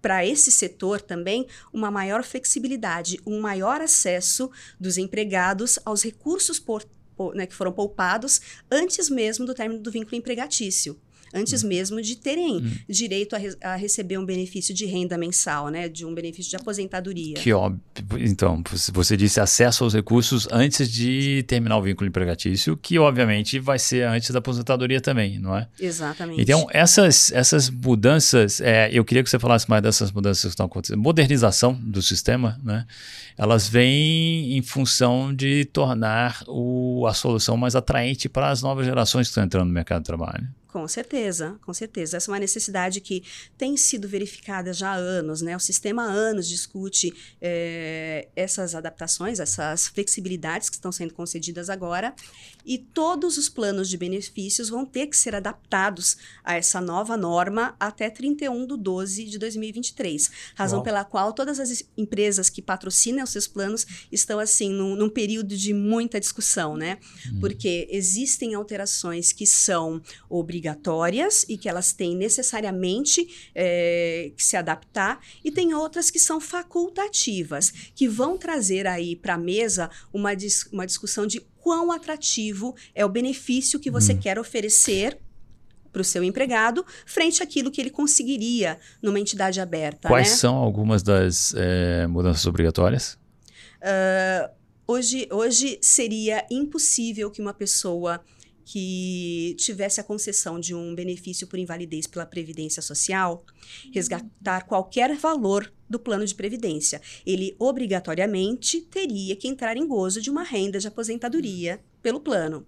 para 0.00 0.24
esse 0.24 0.50
setor 0.50 1.00
também 1.00 1.46
uma 1.72 1.90
maior 1.90 2.22
flexibilidade, 2.22 3.20
um 3.26 3.40
maior 3.40 3.80
acesso 3.80 4.50
dos 4.78 4.96
empregados 4.96 5.78
aos 5.84 6.02
recursos 6.02 6.58
por, 6.58 6.84
por, 7.16 7.34
né, 7.34 7.46
que 7.46 7.54
foram 7.54 7.72
poupados 7.72 8.40
antes 8.70 9.10
mesmo 9.10 9.44
do 9.44 9.54
término 9.54 9.80
do 9.80 9.90
vínculo 9.90 10.16
empregatício 10.16 11.00
antes 11.32 11.62
hum. 11.62 11.68
mesmo 11.68 12.00
de 12.02 12.16
terem 12.16 12.58
hum. 12.58 12.72
direito 12.88 13.34
a, 13.34 13.38
re 13.38 13.56
a, 13.62 13.76
receber 13.76 14.18
um 14.18 14.24
benefício 14.24 14.74
de 14.74 14.86
renda 14.86 15.16
mensal, 15.16 15.68
né, 15.68 15.88
de 15.88 16.04
um 16.04 16.14
benefício 16.14 16.50
de 16.50 16.56
aposentadoria. 16.56 17.34
Que 17.34 17.52
óbvio. 17.52 17.80
Então, 18.18 18.62
você 18.92 19.16
disse 19.16 19.40
acesso 19.40 19.84
aos 19.84 19.94
recursos 19.94 20.48
antes 20.50 20.90
de 20.90 21.44
terminar 21.46 21.78
o 21.78 21.82
vínculo 21.82 22.08
empregatício, 22.08 22.76
que 22.76 22.98
obviamente 22.98 23.58
vai 23.58 23.78
ser 23.78 24.06
antes 24.06 24.30
da 24.30 24.38
aposentadoria 24.38 25.00
também, 25.00 25.38
não 25.38 25.56
é? 25.56 25.68
Exatamente. 25.80 26.40
Então, 26.40 26.66
essas, 26.70 27.32
essas 27.32 27.70
mudanças, 27.70 28.60
é, 28.60 28.90
eu 28.92 29.04
queria 29.04 29.22
que 29.22 29.30
você 29.30 29.38
falasse 29.38 29.68
mais 29.68 29.82
dessas 29.82 30.10
mudanças 30.12 30.42
que 30.42 30.48
estão 30.48 30.66
acontecendo. 30.66 31.00
Modernização 31.00 31.74
do 31.74 32.02
sistema, 32.02 32.58
né? 32.62 32.86
Elas 33.36 33.68
vêm 33.68 34.56
em 34.56 34.62
função 34.62 35.32
de 35.34 35.64
tornar 35.66 36.42
o, 36.46 37.06
a 37.06 37.14
solução 37.14 37.56
mais 37.56 37.76
atraente 37.76 38.28
para 38.28 38.50
as 38.50 38.62
novas 38.62 38.84
gerações 38.84 39.28
que 39.28 39.30
estão 39.30 39.44
entrando 39.44 39.68
no 39.68 39.72
mercado 39.72 40.02
de 40.02 40.06
trabalho. 40.06 40.48
Com 40.78 40.86
certeza, 40.86 41.58
com 41.66 41.74
certeza. 41.74 42.16
Essa 42.16 42.30
é 42.30 42.32
uma 42.32 42.38
necessidade 42.38 43.00
que 43.00 43.24
tem 43.56 43.76
sido 43.76 44.06
verificada 44.06 44.72
já 44.72 44.92
há 44.92 44.94
anos, 44.94 45.42
né? 45.42 45.56
O 45.56 45.60
sistema 45.60 46.04
há 46.04 46.06
anos 46.06 46.46
discute 46.48 47.12
é, 47.40 48.28
essas 48.36 48.76
adaptações, 48.76 49.40
essas 49.40 49.88
flexibilidades 49.88 50.70
que 50.70 50.76
estão 50.76 50.92
sendo 50.92 51.12
concedidas 51.12 51.68
agora, 51.68 52.14
e 52.64 52.78
todos 52.78 53.36
os 53.36 53.48
planos 53.48 53.88
de 53.88 53.96
benefícios 53.96 54.68
vão 54.68 54.86
ter 54.86 55.08
que 55.08 55.16
ser 55.16 55.34
adaptados 55.34 56.16
a 56.44 56.54
essa 56.54 56.80
nova 56.80 57.16
norma 57.16 57.74
até 57.80 58.08
31 58.08 58.66
de 58.66 58.76
12 58.76 59.24
de 59.24 59.36
2023. 59.36 60.30
Razão 60.54 60.78
Uau. 60.78 60.84
pela 60.84 61.04
qual 61.04 61.32
todas 61.32 61.58
as 61.58 61.82
empresas 61.96 62.48
que 62.48 62.62
patrocinam 62.62 63.24
os 63.24 63.30
seus 63.30 63.48
planos 63.48 63.84
estão, 64.12 64.38
assim, 64.38 64.70
num, 64.70 64.94
num 64.94 65.08
período 65.08 65.56
de 65.56 65.74
muita 65.74 66.20
discussão, 66.20 66.76
né? 66.76 66.98
Hum. 67.32 67.40
Porque 67.40 67.88
existem 67.90 68.54
alterações 68.54 69.32
que 69.32 69.46
são 69.46 70.00
obrigatórias 70.28 70.67
obrigatórias 70.68 71.44
e 71.48 71.56
que 71.56 71.68
elas 71.68 71.92
têm 71.92 72.16
necessariamente 72.16 73.50
é, 73.54 74.32
que 74.36 74.44
se 74.44 74.56
adaptar, 74.56 75.20
e 75.44 75.50
tem 75.50 75.74
outras 75.74 76.10
que 76.10 76.18
são 76.18 76.40
facultativas, 76.40 77.72
que 77.94 78.08
vão 78.08 78.36
trazer 78.36 78.86
aí 78.86 79.16
para 79.16 79.34
a 79.34 79.38
mesa 79.38 79.90
uma, 80.12 80.34
dis 80.34 80.68
uma 80.72 80.86
discussão 80.86 81.26
de 81.26 81.40
quão 81.60 81.90
atrativo 81.90 82.74
é 82.94 83.04
o 83.04 83.08
benefício 83.08 83.80
que 83.80 83.90
você 83.90 84.12
hum. 84.12 84.18
quer 84.18 84.38
oferecer 84.38 85.18
para 85.92 86.02
o 86.02 86.04
seu 86.04 86.22
empregado 86.22 86.84
frente 87.06 87.42
àquilo 87.42 87.70
que 87.70 87.80
ele 87.80 87.90
conseguiria 87.90 88.78
numa 89.02 89.18
entidade 89.18 89.60
aberta. 89.60 90.08
Quais 90.08 90.30
né? 90.30 90.36
são 90.36 90.54
algumas 90.56 91.02
das 91.02 91.54
é, 91.56 92.06
mudanças 92.06 92.44
obrigatórias? 92.46 93.18
Uh, 93.80 94.50
hoje, 94.86 95.26
hoje 95.30 95.78
seria 95.80 96.44
impossível 96.50 97.30
que 97.30 97.40
uma 97.40 97.54
pessoa 97.54 98.20
que 98.70 99.56
tivesse 99.58 99.98
a 99.98 100.04
concessão 100.04 100.60
de 100.60 100.74
um 100.74 100.94
benefício 100.94 101.46
por 101.46 101.58
invalidez 101.58 102.06
pela 102.06 102.26
Previdência 102.26 102.82
Social, 102.82 103.42
resgatar 103.94 104.66
qualquer 104.66 105.16
valor 105.16 105.72
do 105.88 105.98
plano 105.98 106.26
de 106.26 106.34
previdência. 106.34 107.00
Ele 107.24 107.56
obrigatoriamente 107.58 108.82
teria 108.82 109.34
que 109.34 109.48
entrar 109.48 109.78
em 109.78 109.88
gozo 109.88 110.20
de 110.20 110.28
uma 110.28 110.42
renda 110.42 110.78
de 110.78 110.86
aposentadoria 110.86 111.80
pelo 112.02 112.20
plano. 112.20 112.66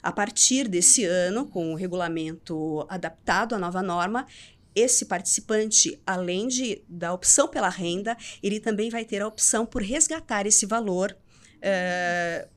A 0.00 0.12
partir 0.12 0.68
desse 0.68 1.04
ano, 1.04 1.44
com 1.44 1.72
o 1.72 1.76
regulamento 1.76 2.86
adaptado 2.88 3.56
à 3.56 3.58
nova 3.58 3.82
norma, 3.82 4.28
esse 4.76 5.06
participante, 5.06 6.00
além 6.06 6.46
de, 6.46 6.84
da 6.88 7.12
opção 7.12 7.48
pela 7.48 7.68
renda, 7.68 8.16
ele 8.40 8.60
também 8.60 8.90
vai 8.90 9.04
ter 9.04 9.20
a 9.20 9.26
opção 9.26 9.66
por 9.66 9.82
resgatar 9.82 10.46
esse 10.46 10.66
valor 10.66 11.16
uh, 11.56 12.48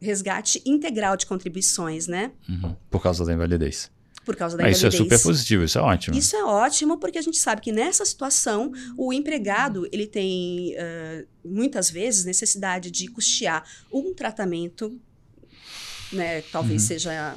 resgate 0.00 0.62
integral 0.64 1.16
de 1.16 1.26
contribuições, 1.26 2.06
né? 2.06 2.32
Uhum. 2.48 2.74
Por 2.90 3.02
causa 3.02 3.24
da 3.24 3.32
invalidez. 3.32 3.90
Por 4.24 4.36
causa 4.36 4.56
da 4.56 4.62
Mas 4.62 4.78
invalidez. 4.78 4.94
Isso 4.94 5.02
é 5.02 5.04
super 5.04 5.22
positivo, 5.22 5.64
isso 5.64 5.78
é 5.78 5.82
ótimo. 5.82 6.16
Isso 6.16 6.36
é 6.36 6.44
ótimo 6.44 6.98
porque 6.98 7.18
a 7.18 7.22
gente 7.22 7.38
sabe 7.38 7.60
que 7.60 7.72
nessa 7.72 8.04
situação 8.04 8.72
o 8.96 9.12
empregado 9.12 9.88
ele 9.90 10.06
tem 10.06 10.74
uh, 10.74 11.26
muitas 11.44 11.90
vezes 11.90 12.24
necessidade 12.24 12.90
de 12.90 13.08
custear 13.08 13.64
um 13.92 14.14
tratamento, 14.14 14.98
né? 16.12 16.42
Talvez 16.42 16.82
uhum. 16.82 16.88
seja 16.88 17.36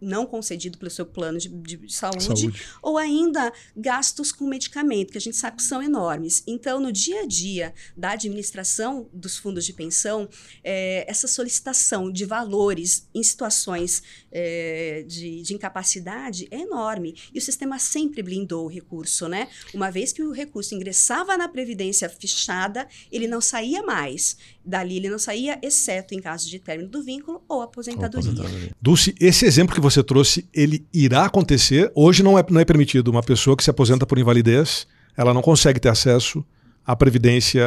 não 0.00 0.26
concedido 0.26 0.78
pelo 0.78 0.90
seu 0.90 1.04
plano 1.04 1.38
de, 1.38 1.48
de 1.48 1.92
saúde, 1.92 2.24
saúde, 2.24 2.52
ou 2.82 2.96
ainda 2.96 3.52
gastos 3.76 4.32
com 4.32 4.46
medicamento, 4.46 5.12
que 5.12 5.18
a 5.18 5.20
gente 5.20 5.36
sabe 5.36 5.58
que 5.58 5.62
são 5.62 5.82
enormes. 5.82 6.42
Então, 6.46 6.80
no 6.80 6.90
dia 6.90 7.22
a 7.22 7.26
dia 7.26 7.74
da 7.96 8.12
administração 8.12 9.08
dos 9.12 9.36
fundos 9.36 9.64
de 9.64 9.72
pensão, 9.72 10.28
é, 10.64 11.04
essa 11.08 11.28
solicitação 11.28 12.10
de 12.10 12.24
valores 12.24 13.08
em 13.14 13.22
situações 13.22 14.02
é, 14.30 15.04
de, 15.06 15.42
de, 15.42 15.54
incapacidade 15.54 16.48
é 16.50 16.60
enorme. 16.60 17.14
E 17.32 17.38
o 17.38 17.42
sistema 17.42 17.78
sempre 17.78 18.22
blindou 18.22 18.64
o 18.64 18.68
recurso, 18.68 19.28
né? 19.28 19.48
Uma 19.74 19.90
vez 19.90 20.12
que 20.12 20.22
o 20.22 20.32
recurso 20.32 20.74
ingressava 20.74 21.36
na 21.36 21.48
Previdência 21.48 22.08
fechada, 22.08 22.88
ele 23.10 23.26
não 23.26 23.40
saía 23.40 23.82
mais. 23.82 24.36
Dali 24.64 24.96
ele 24.96 25.08
não 25.08 25.18
saía, 25.18 25.58
exceto 25.62 26.14
em 26.14 26.20
caso 26.20 26.48
de 26.48 26.58
término 26.58 26.88
do 26.88 27.02
vínculo 27.02 27.42
ou 27.48 27.62
aposentadoria. 27.62 28.30
aposentadoria. 28.30 28.70
Dulce, 28.80 29.14
esse 29.18 29.46
exemplo 29.46 29.74
que 29.74 29.80
você 29.80 30.02
trouxe, 30.02 30.48
ele 30.52 30.86
irá 30.92 31.24
acontecer. 31.24 31.90
Hoje 31.94 32.22
não 32.22 32.38
é, 32.38 32.44
não 32.48 32.60
é 32.60 32.64
permitido 32.64 33.08
uma 33.08 33.22
pessoa 33.22 33.56
que 33.56 33.64
se 33.64 33.70
aposenta 33.70 34.06
por 34.06 34.18
invalidez, 34.18 34.86
ela 35.16 35.32
não 35.32 35.42
consegue 35.42 35.80
ter 35.80 35.88
acesso 35.88 36.44
à 36.84 36.94
previdência 36.94 37.62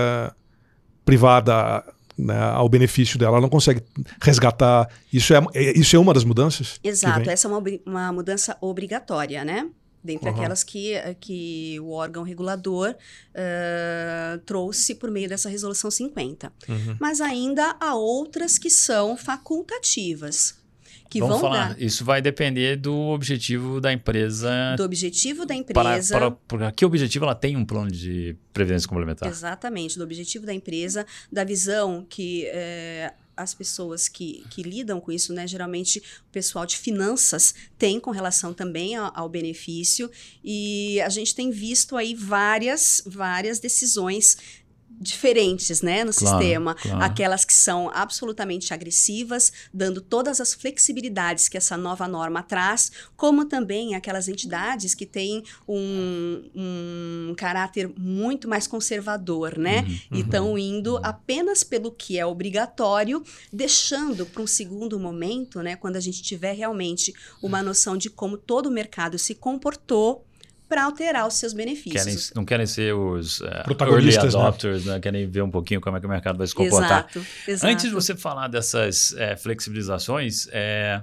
privada, 1.04 1.84
né, 2.18 2.40
ao 2.40 2.70
benefício 2.70 3.18
dela, 3.18 3.34
ela 3.34 3.42
não 3.42 3.50
consegue 3.50 3.82
resgatar. 4.22 4.88
Isso 5.12 5.34
é, 5.34 5.42
é 5.54 5.78
isso 5.78 5.96
é 5.96 6.00
uma 6.00 6.14
das 6.14 6.24
mudanças? 6.24 6.80
Exato, 6.84 7.30
essa 7.30 7.48
é 7.48 7.52
uma, 7.52 7.64
uma 7.86 8.12
mudança 8.12 8.58
obrigatória, 8.62 9.44
né? 9.44 9.68
Dentre 10.04 10.30
uhum. 10.30 10.36
aquelas 10.36 10.64
que, 10.64 10.94
que 11.20 11.80
o 11.80 11.92
órgão 11.92 12.24
regulador 12.24 12.94
uh, 12.94 14.38
trouxe 14.46 14.96
por 14.96 15.10
meio 15.10 15.30
dessa 15.30 15.50
resolução 15.50 15.90
50. 15.90 16.52
Uhum. 16.68 16.98
Mas 17.00 17.22
ainda 17.22 17.76
há 17.80 17.96
outras 17.96 18.58
que 18.58 18.70
são 18.70 19.16
facultativas. 19.16 20.62
Que 21.14 21.20
Vamos 21.20 21.42
vão 21.42 21.52
falar, 21.52 21.70
dar... 21.70 21.82
isso 21.82 22.04
vai 22.04 22.24
depender 22.24 22.76
do 22.76 22.96
objetivo 22.96 23.80
da 23.80 23.94
empresa. 23.94 24.76
Do 24.76 24.84
objetivo 24.84 25.46
da 25.46 25.54
empresa. 25.54 26.18
Para, 26.18 26.32
para, 26.32 26.58
para 26.58 26.72
que 26.72 26.84
objetivo 26.84 27.26
ela 27.26 27.36
tem 27.36 27.56
um 27.56 27.64
plano 27.64 27.92
de 27.92 28.36
previdência 28.52 28.90
complementar? 28.90 29.30
Exatamente, 29.30 29.96
do 29.96 30.04
objetivo 30.04 30.44
da 30.44 30.54
empresa, 30.54 31.06
da 31.32 31.44
visão 31.44 32.04
que 32.10 32.48
eh, 32.48 33.14
as 33.36 33.54
pessoas 33.54 34.08
que, 34.08 34.46
que 34.50 34.62
lidam 34.62 35.00
com 35.00 35.12
isso, 35.12 35.34
né, 35.34 35.48
geralmente 35.48 36.00
o 36.00 36.32
pessoal 36.32 36.66
de 36.66 36.78
finanças 36.78 37.54
tem 37.78 38.00
com 38.00 38.12
relação 38.12 38.54
também 38.54 38.96
ao, 38.96 39.12
ao, 39.16 39.30
benefício. 39.30 40.10
E 40.44 41.02
a 41.02 41.10
gente 41.10 41.34
tem 41.34 41.52
visto 41.52 41.98
aí 41.98 42.14
várias 42.14 43.02
várias 43.06 43.60
decisões 43.60 44.38
diferentes, 45.04 45.82
né, 45.82 46.04
no 46.04 46.14
claro, 46.14 46.38
sistema. 46.38 46.76
Claro. 46.76 47.04
Aquelas 47.04 47.46
que 47.46 47.54
são 47.54 47.92
absolutamente 47.94 48.74
agressivas, 48.74 49.52
dando 49.74 50.02
todas 50.02 50.40
as 50.40 50.54
flexibilidades 50.54 51.50
que 51.50 51.58
essa 51.58 51.76
nova 51.78 52.08
norma 52.08 52.42
traz, 52.42 52.92
como 53.16 53.46
também 53.46 53.96
aquelas 53.96 54.28
entidades 54.28 54.96
que 54.96 55.06
têm 55.06 55.44
um, 55.68 56.50
um 56.56 57.36
caráter 57.36 57.92
muito 57.98 58.48
mais 58.48 58.66
conservador, 58.66 59.58
né? 59.58 59.82
Uhum, 59.82 60.18
e 60.18 60.22
estão 60.22 60.52
uhum. 60.52 60.58
indo 60.58 61.00
apenas 61.04 61.64
pelo 61.64 61.92
que 61.92 62.18
é 62.18 62.26
obrigatório, 62.26 63.22
deixando 63.52 64.26
para 64.26 64.42
um 64.42 64.48
segundo 64.48 65.00
momento, 65.00 65.62
né, 65.62 65.76
quando 65.76 65.98
a 65.98 66.00
gente 66.00 66.24
tiver 66.24 66.54
realmente 66.54 67.14
uma 67.42 67.62
noção 67.62 67.98
de 67.98 68.10
como 68.10 68.38
todo 68.38 68.68
o 68.68 68.72
mercado 68.72 69.18
se 69.20 69.36
comportou 69.36 70.26
para 70.74 70.86
alterar 70.86 71.28
os 71.28 71.36
seus 71.36 71.54
benefícios. 71.54 72.04
Querem, 72.04 72.20
não 72.34 72.44
querem 72.44 72.66
ser 72.66 72.96
os 72.96 73.42
uh, 73.42 73.46
early 73.82 74.12
né? 74.12 74.18
adopters, 74.18 74.86
né? 74.86 75.00
querem 75.00 75.28
ver 75.28 75.44
um 75.44 75.52
pouquinho 75.52 75.80
como 75.80 75.96
é 75.96 76.00
que 76.00 76.06
o 76.08 76.10
mercado 76.10 76.36
vai 76.36 76.48
se 76.48 76.56
comportar. 76.56 77.08
Exato, 77.12 77.26
exato. 77.48 77.72
Antes 77.72 77.86
de 77.86 77.92
você 77.92 78.16
falar 78.16 78.48
dessas 78.48 79.14
é, 79.16 79.38
flexibilizações, 79.38 80.48
é, 80.52 81.00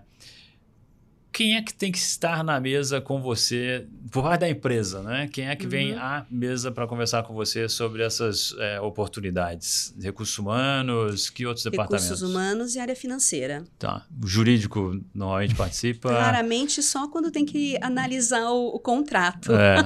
quem 1.41 1.57
é 1.57 1.63
que 1.63 1.73
tem 1.73 1.91
que 1.91 1.97
estar 1.97 2.45
na 2.45 2.61
mesa 2.61 3.01
com 3.01 3.23
você, 3.23 3.87
por 4.11 4.23
parte 4.23 4.41
da 4.41 4.51
empresa, 4.51 5.01
né? 5.03 5.27
Quem 5.33 5.49
é 5.49 5.57
que 5.57 5.67
vem 5.67 5.95
Uhum. 5.95 5.99
à 5.99 6.27
mesa 6.31 6.71
para 6.71 6.87
conversar 6.87 7.23
com 7.23 7.33
você 7.33 7.67
sobre 7.67 8.03
essas 8.03 8.55
é, 8.59 8.79
oportunidades? 8.79 9.95
Recursos 9.99 10.37
humanos, 10.37 11.31
que 11.31 11.47
outros 11.47 11.65
departamentos? 11.65 12.05
Recursos 12.09 12.29
humanos 12.31 12.75
e 12.75 12.79
área 12.79 12.95
financeira. 12.95 13.65
Tá. 13.79 14.05
O 14.23 14.27
jurídico 14.27 15.01
normalmente 15.15 15.55
participa. 15.55 16.11
Claramente 16.11 16.83
só 16.83 17.09
quando 17.09 17.31
tem 17.31 17.47
que 17.47 17.79
analisar 17.81 18.51
o, 18.51 18.77
o 18.77 18.79
contrato. 18.79 19.51
É, 19.55 19.77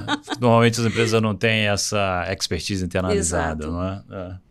normalmente 0.41 0.81
as 0.81 0.85
empresas 0.85 1.21
não 1.21 1.33
têm 1.33 1.67
essa 1.67 2.25
expertise 2.33 2.83
internalizada, 2.83 3.63
Exato. 3.63 3.71
não 3.71 3.81
é? 3.81 4.03
É. 4.11 4.44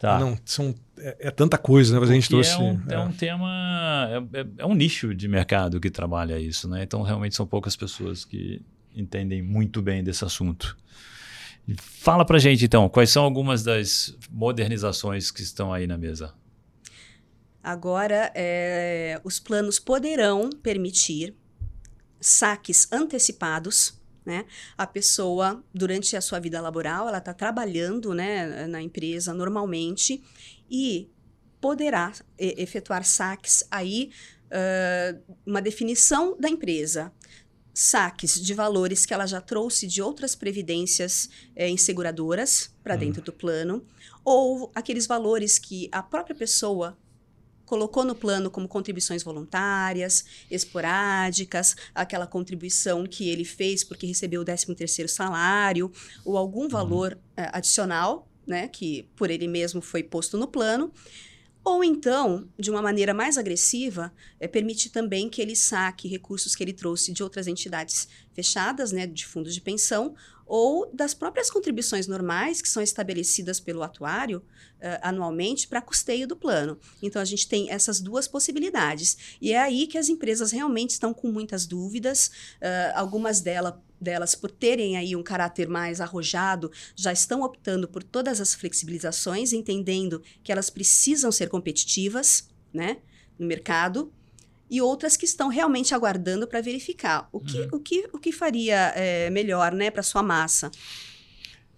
Tá. 0.00 0.18
Não, 0.18 0.36
são, 0.46 0.74
é, 0.98 1.28
é 1.28 1.30
tanta 1.30 1.58
coisa, 1.58 1.92
né? 1.92 2.00
Mas 2.00 2.08
a 2.08 2.14
gente 2.14 2.26
Porque 2.30 2.42
trouxe. 2.48 2.52
é, 2.52 2.58
um, 2.58 2.82
é 2.88 2.94
é. 2.94 2.98
um 2.98 3.12
tema, 3.12 4.08
é, 4.32 4.40
é- 4.40 4.46
é 4.58 4.66
um 4.66 4.74
nicho 4.74 5.14
de 5.14 5.28
mercado 5.28 5.78
que 5.78 5.90
trabalha 5.90 6.40
isso, 6.40 6.66
né? 6.66 6.82
Então 6.82 7.02
realmente 7.02 7.36
são 7.36 7.46
poucas 7.46 7.76
pessoas 7.76 8.24
que 8.24 8.62
entendem 8.96 9.42
muito 9.42 9.82
bem 9.82 10.02
desse 10.02 10.24
assunto. 10.24 10.74
Fala 11.76 12.24
pra 12.24 12.38
gente 12.38 12.64
então, 12.64 12.88
quais 12.88 13.10
são 13.10 13.22
algumas 13.24 13.62
das 13.62 14.16
modernizações 14.30 15.30
que 15.30 15.42
estão 15.42 15.70
aí 15.70 15.86
na 15.86 15.98
mesa? 15.98 16.32
Agora, 17.62 18.32
é, 18.34 19.20
os 19.22 19.38
planos 19.38 19.78
poderão 19.78 20.48
permitir 20.62 21.34
saques 22.18 22.90
antecipados. 22.90 23.99
Né? 24.30 24.44
A 24.78 24.86
pessoa, 24.86 25.60
durante 25.74 26.16
a 26.16 26.20
sua 26.20 26.38
vida 26.38 26.60
laboral, 26.60 27.08
ela 27.08 27.18
está 27.18 27.34
trabalhando 27.34 28.14
né, 28.14 28.68
na 28.68 28.80
empresa 28.80 29.34
normalmente 29.34 30.22
e 30.70 31.10
poderá 31.60 32.12
efetuar 32.38 33.04
saques 33.04 33.64
aí, 33.68 34.12
ah, 34.52 35.16
uma 35.44 35.60
definição 35.60 36.36
da 36.38 36.48
empresa. 36.48 37.12
Saques 37.74 38.40
de 38.40 38.54
valores 38.54 39.04
que 39.04 39.12
ela 39.12 39.26
já 39.26 39.40
trouxe 39.40 39.84
de 39.84 40.00
outras 40.00 40.36
previdências 40.36 41.28
eh, 41.56 41.68
em 41.68 41.76
seguradoras 41.76 42.72
para 42.84 42.94
dentro 42.94 43.22
do 43.22 43.32
plano, 43.32 43.84
ou 44.24 44.70
aqueles 44.76 45.06
valores 45.06 45.58
que 45.58 45.88
a 45.90 46.02
própria 46.02 46.36
pessoa 46.36 46.96
colocou 47.70 48.04
no 48.04 48.16
plano 48.16 48.50
como 48.50 48.66
contribuições 48.66 49.22
voluntárias, 49.22 50.24
esporádicas, 50.50 51.76
aquela 51.94 52.26
contribuição 52.26 53.06
que 53.06 53.30
ele 53.30 53.44
fez 53.44 53.84
porque 53.84 54.08
recebeu 54.08 54.40
o 54.40 54.44
13º 54.44 55.06
salário, 55.06 55.92
ou 56.24 56.36
algum 56.36 56.68
valor 56.68 57.16
eh, 57.36 57.48
adicional, 57.52 58.26
né, 58.44 58.66
que 58.66 59.08
por 59.14 59.30
ele 59.30 59.46
mesmo 59.46 59.80
foi 59.80 60.02
posto 60.02 60.36
no 60.36 60.48
plano, 60.48 60.92
ou 61.62 61.84
então, 61.84 62.48
de 62.58 62.70
uma 62.70 62.80
maneira 62.80 63.12
mais 63.12 63.36
agressiva, 63.36 64.12
eh, 64.38 64.48
permite 64.48 64.90
também 64.90 65.28
que 65.28 65.42
ele 65.42 65.54
saque 65.54 66.08
recursos 66.08 66.54
que 66.56 66.62
ele 66.62 66.72
trouxe 66.72 67.12
de 67.12 67.22
outras 67.22 67.46
entidades 67.46 68.08
fechadas, 68.32 68.92
né, 68.92 69.06
de 69.06 69.26
fundos 69.26 69.54
de 69.54 69.60
pensão, 69.60 70.14
ou 70.46 70.90
das 70.92 71.14
próprias 71.14 71.48
contribuições 71.50 72.08
normais 72.08 72.60
que 72.60 72.68
são 72.68 72.82
estabelecidas 72.82 73.60
pelo 73.60 73.82
atuário 73.82 74.42
eh, 74.80 74.98
anualmente 75.02 75.68
para 75.68 75.80
custeio 75.82 76.26
do 76.26 76.34
plano. 76.34 76.78
Então, 77.02 77.20
a 77.22 77.24
gente 77.24 77.46
tem 77.46 77.70
essas 77.70 78.00
duas 78.00 78.26
possibilidades. 78.26 79.36
E 79.40 79.52
é 79.52 79.58
aí 79.58 79.86
que 79.86 79.98
as 79.98 80.08
empresas 80.08 80.50
realmente 80.50 80.90
estão 80.90 81.12
com 81.14 81.30
muitas 81.30 81.66
dúvidas, 81.66 82.30
eh, 82.60 82.92
algumas 82.96 83.40
dela- 83.40 83.80
delas, 84.00 84.34
por 84.34 84.50
terem 84.50 84.96
aí 84.96 85.14
um 85.14 85.22
caráter 85.22 85.68
mais 85.68 86.00
arrojado, 86.00 86.70
já 86.96 87.12
estão 87.12 87.42
optando 87.42 87.86
por 87.86 88.02
todas 88.02 88.40
as 88.40 88.54
flexibilizações, 88.54 89.52
entendendo 89.52 90.22
que 90.42 90.50
elas 90.50 90.70
precisam 90.70 91.30
ser 91.30 91.48
competitivas, 91.48 92.48
né, 92.72 92.98
no 93.38 93.46
mercado, 93.46 94.12
e 94.70 94.80
outras 94.80 95.16
que 95.16 95.24
estão 95.24 95.48
realmente 95.48 95.94
aguardando 95.94 96.46
para 96.46 96.60
verificar 96.60 97.28
o 97.32 97.40
que, 97.40 97.68
o 97.72 97.80
que, 97.80 98.08
o 98.12 98.18
que 98.18 98.30
faria 98.30 98.92
eh, 98.94 99.28
melhor, 99.30 99.72
né, 99.72 99.90
para 99.90 100.02
sua 100.02 100.22
massa. 100.22 100.70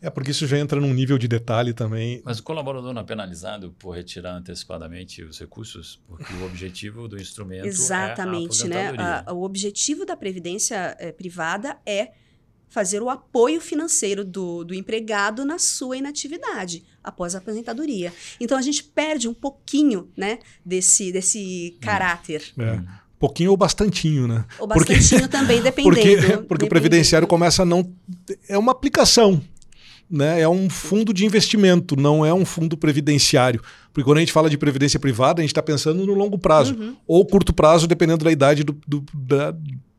É 0.02 0.10
porque 0.10 0.32
isso 0.32 0.46
já 0.48 0.58
entra 0.58 0.80
num 0.80 0.92
nível 0.92 1.16
de 1.16 1.28
detalhe 1.28 1.72
também. 1.72 2.20
Mas 2.24 2.40
o 2.40 2.42
colaborador 2.42 2.92
não 2.92 3.00
é 3.02 3.04
penalizado 3.04 3.72
por 3.78 3.92
retirar 3.92 4.34
antecipadamente 4.34 5.22
os 5.22 5.38
recursos? 5.38 6.02
Porque 6.08 6.32
o 6.34 6.44
objetivo 6.44 7.06
do 7.06 7.16
instrumento 7.16 7.64
Exatamente, 7.66 8.64
é 8.72 8.88
a 8.88 8.92
né? 8.92 9.24
A- 9.26 9.32
o 9.32 9.42
objetivo 9.44 10.04
da 10.04 10.16
previdência 10.16 10.96
eh, 10.98 11.12
privada 11.12 11.78
é 11.86 12.10
fazer 12.68 13.00
o 13.02 13.10
apoio 13.10 13.60
financeiro 13.60 14.24
do, 14.24 14.64
do 14.64 14.74
empregado 14.74 15.44
na 15.44 15.58
sua 15.58 15.96
inatividade 15.96 16.82
após 17.04 17.34
a 17.34 17.38
aposentadoria. 17.38 18.12
Então 18.40 18.56
a 18.58 18.62
gente 18.62 18.82
perde 18.82 19.28
um 19.28 19.34
pouquinho, 19.34 20.10
né, 20.16 20.38
desse, 20.64 21.12
desse 21.12 21.76
caráter. 21.80 22.42
É. 22.58 22.80
Pouquinho 23.18 23.50
ou 23.52 23.56
bastantinho, 23.56 24.26
né? 24.26 24.44
Ou 24.58 24.66
Porque- 24.66 24.94
bastantinho 24.94 25.28
também, 25.28 25.60
dependendo. 25.62 25.94
Porque, 25.94 26.16
porque 26.16 26.32
o 26.32 26.38
dependendo. 26.38 26.68
previdenciário 26.68 27.28
começa 27.28 27.62
a 27.62 27.64
não. 27.66 27.94
É 28.48 28.58
uma 28.58 28.72
aplicação. 28.72 29.40
Né? 30.14 30.42
É 30.42 30.48
um 30.48 30.68
fundo 30.68 31.10
de 31.14 31.24
investimento, 31.24 31.96
não 31.96 32.24
é 32.26 32.34
um 32.34 32.44
fundo 32.44 32.76
previdenciário. 32.76 33.62
Porque 33.94 34.04
quando 34.04 34.18
a 34.18 34.20
gente 34.20 34.32
fala 34.32 34.50
de 34.50 34.58
previdência 34.58 35.00
privada, 35.00 35.40
a 35.40 35.42
gente 35.42 35.52
está 35.52 35.62
pensando 35.62 36.04
no 36.04 36.12
longo 36.12 36.38
prazo. 36.38 36.74
Uhum. 36.74 36.94
Ou 37.06 37.24
curto 37.26 37.50
prazo, 37.54 37.86
dependendo 37.86 38.22
da 38.22 38.30
idade 38.30 38.62
do- 38.62 38.78
do- 38.86 39.04
da, 39.14 39.54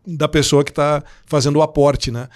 da 0.06 0.28
pessoa 0.28 0.64
que 0.64 0.70
está 0.70 1.04
fazendo 1.26 1.56
o 1.58 1.64
aporte. 1.64 2.12
Né? 2.12 2.28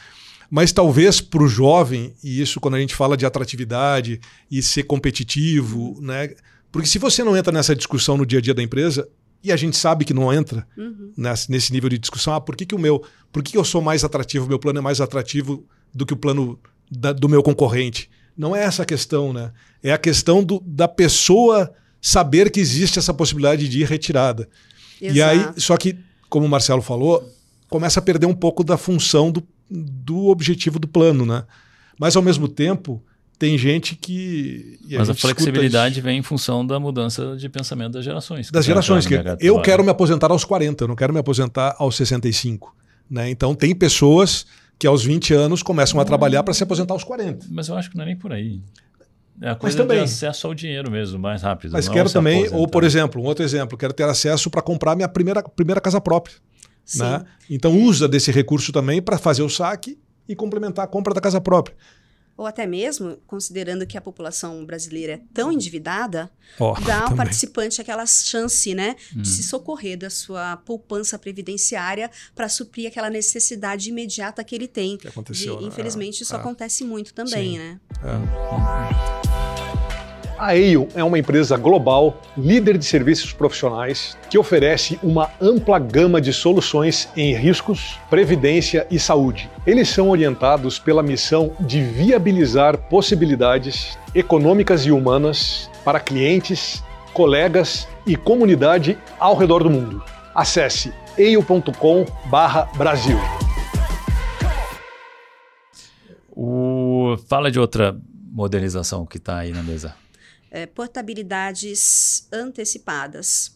Mas 0.49 0.71
talvez 0.71 1.21
para 1.21 1.43
o 1.43 1.47
jovem, 1.47 2.15
e 2.23 2.41
isso 2.41 2.59
quando 2.59 2.73
a 2.73 2.79
gente 2.79 2.95
fala 2.95 3.15
de 3.15 3.27
atratividade 3.27 4.19
e 4.49 4.63
ser 4.63 4.81
competitivo, 4.83 5.99
né? 6.01 6.29
porque 6.71 6.87
se 6.87 6.97
você 6.97 7.23
não 7.23 7.35
entra 7.37 7.51
nessa 7.53 7.75
discussão 7.75 8.17
no 8.17 8.25
dia 8.25 8.39
a 8.39 8.41
dia 8.41 8.53
da 8.53 8.63
empresa, 8.63 9.07
e 9.43 9.51
a 9.51 9.55
gente 9.55 9.77
sabe 9.77 10.03
que 10.03 10.13
não 10.15 10.33
entra, 10.33 10.67
Uhum. 10.75 11.11
nesse, 11.15 11.71
nível 11.71 11.89
de 11.89 11.99
discussão. 11.99 12.33
Ah, 12.33 12.41
por 12.41 12.55
que, 12.55 12.65
que 12.65 12.73
o 12.73 12.79
meu, 12.79 13.03
por 13.31 13.43
que, 13.43 13.51
que 13.51 13.57
eu 13.57 13.63
sou 13.63 13.81
mais 13.81 14.03
atrativo, 14.03 14.45
o 14.45 14.49
meu 14.49 14.57
plano 14.57 14.79
é 14.79 14.81
mais 14.81 14.99
atrativo 14.99 15.63
do 15.93 16.05
que 16.07 16.13
o 16.13 16.17
plano 16.17 16.59
da- 16.89 17.13
do 17.13 17.27
meu 17.29 17.41
concorrente? 17.43 18.09
Não 18.37 18.55
é 18.55 18.63
essa 18.63 18.83
a 18.83 18.85
questão, 18.85 19.33
né? 19.33 19.51
É 19.83 19.91
a 19.91 19.97
questão 19.97 20.43
do, 20.43 20.61
da 20.65 20.87
pessoa 20.87 21.71
saber 22.01 22.51
que 22.51 22.59
existe 22.59 22.99
essa 22.99 23.13
possibilidade 23.13 23.67
de 23.67 23.81
ir 23.81 23.85
retirada. 23.87 24.47
E 25.01 25.21
aí, 25.21 25.39
Exato. 25.39 25.61
só 25.61 25.77
que, 25.77 25.97
como 26.29 26.45
o 26.45 26.49
Marcelo 26.49 26.81
falou, 26.81 27.27
começa 27.69 27.99
a 27.99 28.03
perder 28.03 28.25
um 28.25 28.33
pouco 28.33 28.63
da 28.63 28.77
função 28.77 29.31
do, 29.31 29.43
do 29.69 30.27
objetivo 30.27 30.79
do 30.79 30.87
plano, 30.87 31.25
né? 31.25 31.43
Mas 31.99 32.15
ao 32.15 32.21
mesmo 32.21 32.47
tempo, 32.47 33.03
tem 33.39 33.57
gente 33.57 33.95
que. 33.95 34.79
e 34.87 34.97
Mas 34.97 35.09
a 35.09 35.13
gente 35.13 35.17
escuta 35.23 35.35
flexibilidade 35.35 35.99
vem 36.01 36.19
em 36.19 36.23
função 36.23 36.65
da 36.65 36.79
mudança 36.79 37.35
de 37.35 37.49
pensamento 37.49 37.93
das 37.93 38.05
gerações. 38.05 38.49
das 38.51 38.65
gerações. 38.65 39.03
estão 39.05 39.17
Que 39.17 39.23
de 39.23 39.29
eu 39.45 39.53
trabalho. 39.53 39.61
quero 39.63 39.83
me 39.83 39.89
aposentar 39.89 40.31
aos 40.31 40.43
40, 40.45 40.83
eu 40.83 40.87
não 40.87 40.95
quero 40.95 41.13
me 41.13 41.19
aposentar 41.19 41.75
aos 41.79 41.95
65. 41.95 42.75
Né? 43.09 43.29
Então, 43.29 43.53
tem 43.55 43.73
pessoas 43.75 44.45
que 44.79 44.85
aos 44.85 45.03
20 45.03 45.33
anos 45.33 45.63
começam 45.63 45.99
a 45.99 46.05
trabalhar 46.05 46.43
para 46.43 46.53
se 46.53 46.63
aposentar 46.63 46.93
aos 46.93 47.03
40. 47.03 47.47
Mas 47.49 47.67
eu 47.67 47.75
acho 47.75 47.89
que 47.89 47.97
não 47.97 48.03
é 48.03 48.07
nem 48.07 48.15
por 48.15 48.31
aí. 48.31 48.61
É 49.41 49.49
a 49.49 49.55
coisa 49.55 49.77
também. 49.77 49.97
de 49.97 50.03
acesso 50.03 50.47
ao 50.47 50.53
dinheiro 50.53 50.89
mesmo, 50.89 51.19
mais 51.19 51.41
rápido. 51.41 51.71
Mas 51.71 51.87
quero 51.87 52.11
também, 52.11 52.39
aposentar. 52.39 52.57
ou 52.57 52.67
por 52.67 52.83
exemplo, 52.83 53.21
um 53.21 53.25
outro 53.25 53.43
exemplo, 53.43 53.77
quero 53.77 53.93
ter 53.93 54.03
acesso 54.03 54.49
para 54.49 54.61
comprar 54.61 54.95
minha 54.95 55.07
primeira, 55.07 55.43
primeira 55.43 55.79
casa 55.79 56.01
própria. 56.01 56.35
Né? 56.95 57.23
Então, 57.49 57.77
usa 57.77 58.07
desse 58.07 58.31
recurso 58.31 58.71
também 58.71 59.01
para 59.01 59.17
fazer 59.17 59.43
o 59.43 59.49
saque 59.49 59.99
e 60.27 60.35
complementar 60.35 60.85
a 60.85 60.87
compra 60.87 61.13
da 61.13 61.21
casa 61.21 61.41
própria. 61.41 61.75
Ou 62.37 62.45
até 62.45 62.67
mesmo, 62.67 63.17
considerando 63.25 63.85
que 63.87 63.97
a 63.97 64.01
população 64.01 64.63
brasileira 64.63 65.13
é 65.13 65.21
tão 65.33 65.51
endividada, 65.51 66.29
Ó, 66.59 66.79
dá 66.81 66.97
ao 66.97 67.01
também. 67.05 67.17
participante 67.17 67.81
aquela 67.81 68.05
chance, 68.05 68.75
né, 68.75 68.95
Hum. 69.15 69.21
de 69.23 69.27
se 69.27 69.41
socorrer 69.43 69.97
da 69.97 70.09
sua 70.11 70.55
poupança 70.57 71.17
previdenciária 71.17 72.11
para 72.35 72.47
suprir 72.47 72.87
aquela 72.87 73.09
necessidade 73.09 73.89
imediata 73.89 74.43
que 74.43 74.53
ele 74.53 74.67
tem. 74.67 74.97
Que 74.97 75.07
aconteceu, 75.07 75.55
De- 75.57 75.63
né? 75.63 75.67
infelizmente, 75.69 76.21
isso 76.21 76.35
É. 76.35 76.37
acontece 76.37 76.83
muito 76.83 77.11
também, 77.13 77.53
Sim. 77.53 77.57
né? 77.57 77.79
A 80.39 80.55
Eio 80.55 80.87
é 80.93 81.03
uma 81.03 81.17
empresa 81.17 81.57
global, 81.57 82.21
líder 82.37 82.77
de 82.77 82.85
serviços 82.85 83.33
profissionais, 83.33 84.15
que 84.29 84.37
oferece 84.37 84.99
uma 85.01 85.31
ampla 85.41 85.79
gama 85.79 86.21
de 86.21 86.31
soluções 86.31 87.09
em 87.17 87.33
riscos, 87.33 87.99
previdência 88.07 88.85
e 88.91 88.99
saúde. 88.99 89.49
Eles 89.65 89.89
são 89.89 90.11
orientados 90.11 90.77
pela 90.77 91.01
missão 91.01 91.53
de 91.59 91.81
viabilizar 91.81 92.77
possibilidades 92.87 93.97
econômicas 94.13 94.85
e 94.85 94.91
humanas 94.91 95.71
para 95.83 95.99
clientes, 95.99 96.83
colegas 97.13 97.87
e 98.05 98.15
comunidade 98.15 98.95
ao 99.19 99.35
redor 99.35 99.63
do 99.63 99.71
mundo. 99.71 100.03
Acesse 100.35 100.93
eio.com/brasil. 101.17 103.17
O... 106.29 107.17
Fala 107.27 107.49
de 107.49 107.59
outra 107.59 107.99
modernização 108.31 109.03
que 109.03 109.17
está 109.17 109.39
aí 109.39 109.51
na 109.51 109.63
mesa. 109.63 109.95
É, 110.49 110.65
portabilidades 110.65 112.27
antecipadas. 112.31 113.55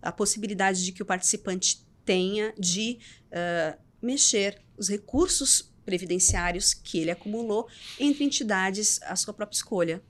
A 0.00 0.12
possibilidade 0.12 0.84
de 0.84 0.92
que 0.92 1.02
o 1.02 1.06
participante 1.06 1.84
tenha 2.04 2.54
de 2.58 2.98
ah, 3.32 3.76
mexer 4.00 4.60
os 4.76 4.88
recursos 4.88 5.70
previdenciários 5.84 6.72
que 6.74 6.98
ele 6.98 7.10
acumulou 7.10 7.66
entre 7.98 8.24
entidades 8.24 9.00
à 9.02 9.16
sua 9.16 9.34
própria 9.34 9.56
escolha. 9.56 10.02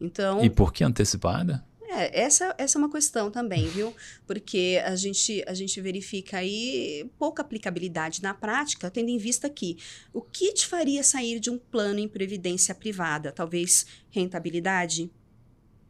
Então, 0.00 0.42
E 0.42 0.50
por 0.50 0.72
que 0.72 0.82
antecipada? 0.82 1.64
é, 1.90 2.22
essa, 2.22 2.54
essa 2.56 2.78
é 2.78 2.80
uma 2.80 2.90
questão 2.90 3.30
também, 3.30 3.68
viu? 3.68 3.94
Porque 4.26 4.80
a 4.84 4.94
gente, 4.94 5.44
a 5.46 5.52
gente 5.52 5.80
verifica 5.80 6.38
aí 6.38 7.10
pouca 7.18 7.42
aplicabilidade 7.42 8.22
na 8.22 8.32
prática, 8.32 8.90
tendo 8.90 9.10
em 9.10 9.18
vista 9.18 9.50
que 9.50 9.76
o 10.12 10.22
que 10.22 10.52
te 10.52 10.66
faria 10.66 11.02
sair 11.02 11.40
de 11.40 11.50
um 11.50 11.58
plano 11.58 11.98
em 11.98 12.08
previdência 12.08 12.74
privada? 12.74 13.32
Talvez 13.32 13.86
rentabilidade? 14.10 15.10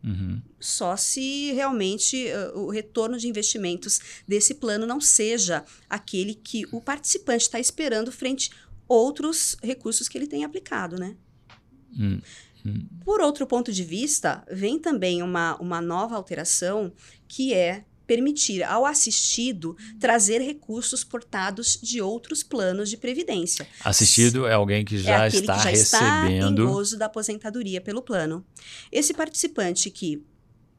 Uhum. 0.03 0.41
Só 0.59 0.97
se 0.97 1.53
realmente 1.53 2.27
uh, 2.55 2.59
o 2.61 2.71
retorno 2.71 3.19
de 3.19 3.29
investimentos 3.29 4.01
desse 4.27 4.55
plano 4.55 4.87
não 4.87 5.01
seja 5.01 5.65
aquele 5.89 6.35
que 6.35 6.65
o 6.73 6.81
participante 6.81 7.43
está 7.43 7.61
esperando 7.61 8.11
frente 8.11 8.51
outros 8.89 9.57
recursos 9.63 10.09
que 10.09 10.17
ele 10.17 10.27
tem 10.27 10.45
aplicado, 10.45 10.99
né? 10.99 11.17
Hum. 11.99 12.21
Por 13.05 13.21
outro 13.21 13.47
ponto 13.47 13.73
de 13.73 13.85
vista, 13.85 14.45
vem 14.51 14.79
também 14.79 15.23
uma, 15.23 15.57
uma 15.57 15.81
nova 15.81 16.17
alteração 16.17 16.93
que 17.27 17.55
é 17.55 17.85
permitir 18.11 18.64
ao 18.64 18.85
assistido 18.85 19.77
trazer 20.01 20.40
recursos 20.40 21.05
portados 21.05 21.79
de 21.81 22.03
outros 22.03 22.42
planos 22.42 22.90
de 22.90 22.96
previdência. 22.96 23.64
Assistido 23.85 24.49
é 24.49 24.53
alguém 24.53 24.85
que 24.85 24.99
já 24.99 25.23
é 25.23 25.29
aquele 25.29 25.42
está 25.42 25.57
que 25.59 25.62
já 25.62 25.70
recebendo. 25.70 26.51
está 26.51 26.62
em 26.64 26.66
gozo 26.66 26.99
da 26.99 27.07
aposentadoria 27.07 27.81
pelo 27.81 28.03
plano. 28.03 28.44
Esse 28.90 29.14
participante 29.14 29.88
que, 29.92 30.25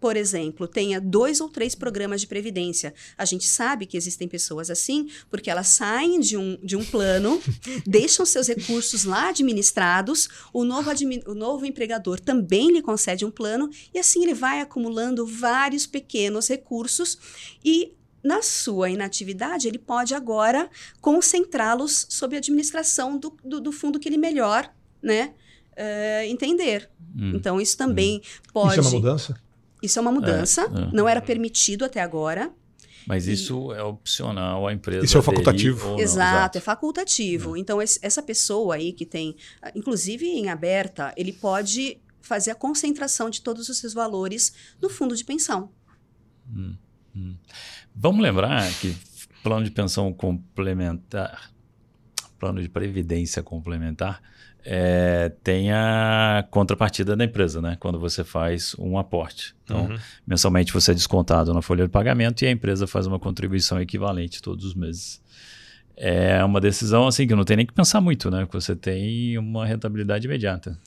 por 0.01 0.17
exemplo, 0.17 0.67
tenha 0.67 0.99
dois 0.99 1.39
ou 1.39 1.47
três 1.47 1.75
programas 1.75 2.21
de 2.21 2.27
previdência, 2.27 2.91
a 3.15 3.23
gente 3.23 3.45
sabe 3.45 3.85
que 3.85 3.95
existem 3.95 4.27
pessoas 4.27 4.71
assim, 4.71 5.07
porque 5.29 5.47
elas 5.47 5.67
saem 5.67 6.19
de 6.19 6.35
um, 6.35 6.57
de 6.63 6.75
um 6.75 6.83
plano, 6.83 7.39
deixam 7.85 8.25
seus 8.25 8.47
recursos 8.47 9.05
lá 9.05 9.29
administrados, 9.29 10.27
o 10.51 10.63
novo, 10.63 10.89
admi- 10.89 11.23
o 11.27 11.35
novo 11.35 11.67
empregador 11.67 12.19
também 12.19 12.71
lhe 12.71 12.81
concede 12.81 13.23
um 13.23 13.29
plano, 13.29 13.69
e 13.93 13.99
assim 13.99 14.23
ele 14.23 14.33
vai 14.33 14.59
acumulando 14.59 15.23
vários 15.25 15.85
pequenos 15.85 16.47
recursos 16.47 17.19
e 17.63 17.93
na 18.23 18.41
sua 18.41 18.89
inatividade, 18.89 19.67
ele 19.67 19.79
pode 19.79 20.15
agora 20.15 20.67
concentrá-los 20.99 22.07
sob 22.09 22.35
a 22.35 22.39
administração 22.39 23.17
do, 23.19 23.35
do, 23.43 23.59
do 23.59 23.71
fundo 23.71 23.99
que 23.99 24.09
ele 24.09 24.17
melhor 24.17 24.71
né, 25.01 25.33
eh, 25.75 26.27
entender. 26.27 26.89
Hum. 27.15 27.33
Então, 27.35 27.59
isso 27.59 27.75
também 27.75 28.21
pode. 28.53 28.79
Isso 28.79 28.79
é 28.79 28.83
uma 28.83 28.91
mudança? 28.91 29.50
Isso 29.81 29.97
é 29.99 30.01
uma 30.01 30.11
mudança. 30.11 30.61
É, 30.61 30.65
é. 30.65 30.89
Não 30.93 31.07
era 31.07 31.21
permitido 31.21 31.83
até 31.85 32.01
agora. 32.01 32.51
Mas 33.07 33.27
isso 33.27 33.73
é 33.73 33.81
opcional 33.81 34.67
a 34.67 34.73
empresa. 34.73 35.03
Isso 35.03 35.17
é 35.17 35.21
facultativo. 35.23 35.89
não, 35.89 35.99
exato, 35.99 36.57
é 36.59 36.61
facultativo. 36.61 37.57
Então, 37.57 37.81
esse- 37.81 37.99
essa 38.03 38.21
pessoa 38.21 38.75
aí 38.75 38.93
que 38.93 39.05
tem, 39.07 39.35
inclusive 39.75 40.25
em 40.25 40.49
aberta, 40.49 41.11
ele 41.17 41.33
pode 41.33 41.99
fazer 42.21 42.51
a 42.51 42.55
concentração 42.55 43.29
de 43.29 43.41
todos 43.41 43.69
os 43.69 43.77
seus 43.79 43.93
valores 43.93 44.53
no 44.79 44.87
fundo 44.87 45.15
de 45.15 45.25
pensão. 45.25 45.71
Vamos 47.95 48.21
lembrar 48.21 48.71
que 48.79 48.95
plano 49.43 49.65
de 49.65 49.71
pensão 49.71 50.13
complementar, 50.13 51.51
plano 52.39 52.61
de 52.61 52.69
previdência 52.69 53.41
complementar, 53.43 54.21
é, 54.63 55.31
tem 55.43 55.71
a 55.71 56.45
contrapartida 56.51 57.15
da 57.15 57.23
empresa, 57.25 57.61
né? 57.61 57.77
Quando 57.79 57.99
você 57.99 58.23
faz 58.23 58.75
um 58.77 58.97
aporte. 58.97 59.55
Então, 59.63 59.85
Uhum. 59.87 59.97
mensalmente 60.27 60.71
você 60.73 60.91
é 60.91 60.93
descontado 60.93 61.53
na 61.53 61.61
folha 61.61 61.83
de 61.85 61.89
pagamento 61.89 62.43
e 62.43 62.47
a 62.47 62.51
empresa 62.51 62.85
faz 62.85 63.07
uma 63.07 63.19
contribuição 63.19 63.81
equivalente 63.81 64.41
todos 64.41 64.65
os 64.65 64.73
meses. 64.75 65.21
É 65.95 66.43
uma 66.43 66.59
decisão 66.61 67.07
assim 67.07 67.27
que 67.27 67.35
não 67.35 67.43
tem 67.43 67.57
nem 67.57 67.65
que 67.65 67.73
pensar 67.73 68.01
muito, 68.01 68.29
né? 68.31 68.45
Que 68.45 68.53
você 68.53 68.75
tem 68.75 69.37
uma 69.37 69.65
rentabilidade 69.65 70.25
imediata. 70.25 70.79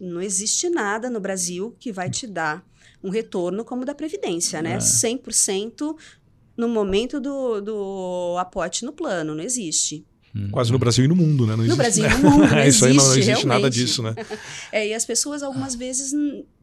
Não 0.00 0.22
existe 0.22 0.68
nada 0.70 1.10
no 1.10 1.20
Brasil 1.20 1.74
que 1.78 1.92
vai 1.92 2.08
te 2.08 2.26
dar 2.26 2.64
um 3.02 3.10
retorno 3.10 3.64
como 3.64 3.82
o 3.82 3.84
da 3.84 3.94
Previdência, 3.94 4.62
né? 4.62 4.74
É. 4.74 4.78
100% 4.78 5.96
no 6.56 6.68
momento 6.68 7.20
do, 7.20 7.60
do 7.60 8.36
aporte 8.38 8.84
no 8.84 8.92
plano, 8.92 9.34
não 9.34 9.42
existe. 9.42 10.04
Quase 10.50 10.70
no 10.70 10.78
Brasil 10.78 11.04
e 11.04 11.08
no 11.08 11.16
mundo, 11.16 11.46
né? 11.46 11.56
Não 11.56 11.64
No 11.64 11.64
existe, 11.64 11.76
Brasil 11.76 12.04
e 12.04 12.08
né? 12.08 12.14
no 12.16 12.30
mundo, 12.30 12.46
não 12.46 12.62
Isso 12.66 12.84
aí 12.84 12.94
não 12.94 13.04
existe, 13.04 13.30
existe 13.30 13.46
nada 13.46 13.70
disso, 13.70 14.02
né? 14.02 14.14
É, 14.70 14.88
e 14.88 14.94
as 14.94 15.04
pessoas 15.04 15.42
algumas 15.42 15.74
vezes, 15.74 16.12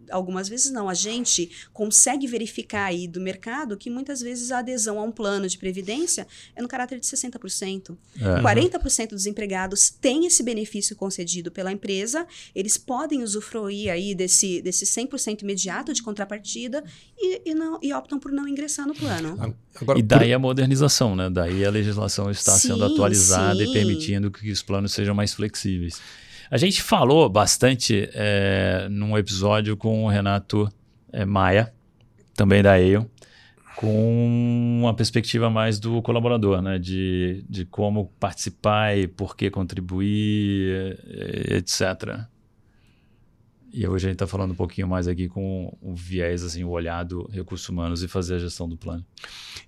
algumas 0.10 0.50
vezes 0.50 0.72
não, 0.72 0.90
a 0.90 0.94
gente 0.94 1.50
consegue 1.74 2.28
verificar 2.28 2.86
aí 2.86 3.08
do 3.08 3.20
mercado 3.20 3.78
que 3.78 3.90
muitas 3.90 4.22
vezes 4.22 4.52
a 4.52 4.60
adesão 4.60 5.00
a 5.00 5.04
um 5.04 5.12
plano 5.12 5.48
de 5.48 5.58
previdência 5.58 6.28
é 6.56 6.62
no 6.62 6.68
caráter 6.68 7.00
de 7.00 7.06
60%. 7.06 7.96
É. 8.20 8.42
40% 8.42 9.10
dos 9.10 9.26
empregados 9.26 9.90
têm 9.90 10.26
esse 10.26 10.44
benefício 10.44 10.96
concedido 10.96 11.52
pela 11.52 11.72
empresa, 11.72 12.28
eles 12.54 12.78
podem 12.78 13.24
usufruir 13.24 13.92
aí 13.92 14.14
desse, 14.16 14.62
desse 14.62 14.86
100% 14.86 15.42
imediato 15.42 15.94
de 15.94 16.02
contrapartida 16.02 16.84
e, 17.18 17.50
e, 17.52 17.54
não, 17.54 17.80
e 17.82 17.94
optam 17.94 18.20
por 18.20 18.32
não 18.32 18.48
ingressar 18.48 18.88
no 18.88 18.94
plano. 18.94 19.56
Agora, 19.76 20.00
E 20.00 20.02
daí 20.02 20.34
a 20.34 20.40
modernização, 20.40 21.16
né? 21.16 21.30
Daí 21.30 21.66
a 21.66 21.70
legislação 21.70 22.32
está 22.32 22.58
sendo 22.58 22.88
Sim, 22.88 22.94
atualizada 22.94 23.62
e 23.62 23.68
sim. 23.68 23.74
permitindo 23.74 24.32
que 24.32 24.52
os 24.52 24.62
planos 24.62 24.94
sejam 24.94 25.14
mais 25.14 25.34
flexíveis. 25.34 26.00
A 26.50 26.58
gente 26.58 26.82
falou 26.82 27.28
bastante 27.30 28.10
é, 28.14 28.88
num 28.90 29.18
episódio 29.18 29.76
com 29.76 30.06
o 30.06 30.08
Renato 30.08 30.70
é, 31.12 31.26
Maia, 31.26 31.74
também 32.36 32.62
da 32.62 32.80
EIO, 32.80 33.10
com 33.76 34.80
uma 34.82 34.94
perspectiva 34.94 35.50
mais 35.50 35.80
do 35.80 36.02
colaborador, 36.02 36.62
né? 36.62 36.80
De, 36.80 37.44
de 37.50 37.66
como 37.66 38.12
participar 38.20 38.98
e 38.98 39.08
por 39.08 39.36
que 39.36 39.50
contribuir, 39.50 40.98
eh, 41.06 41.58
etc. 41.58 42.26
E 43.74 43.86
hoje 43.86 44.06
a 44.06 44.10
gente 44.10 44.16
está 44.16 44.28
falando 44.28 44.52
um 44.52 44.56
pouquinho 44.56 44.88
mais 44.88 45.08
aqui 45.08 45.28
com 45.28 45.76
o 45.82 45.94
viés, 45.94 46.44
assim, 46.44 46.64
o 46.64 46.70
olhar 46.70 47.04
do 47.04 47.30
recursos 47.30 47.68
humanos 47.68 48.02
e 48.02 48.08
fazer 48.08 48.36
a 48.36 48.40
gestão 48.40 48.70
do 48.70 48.78
plano. 48.78 49.06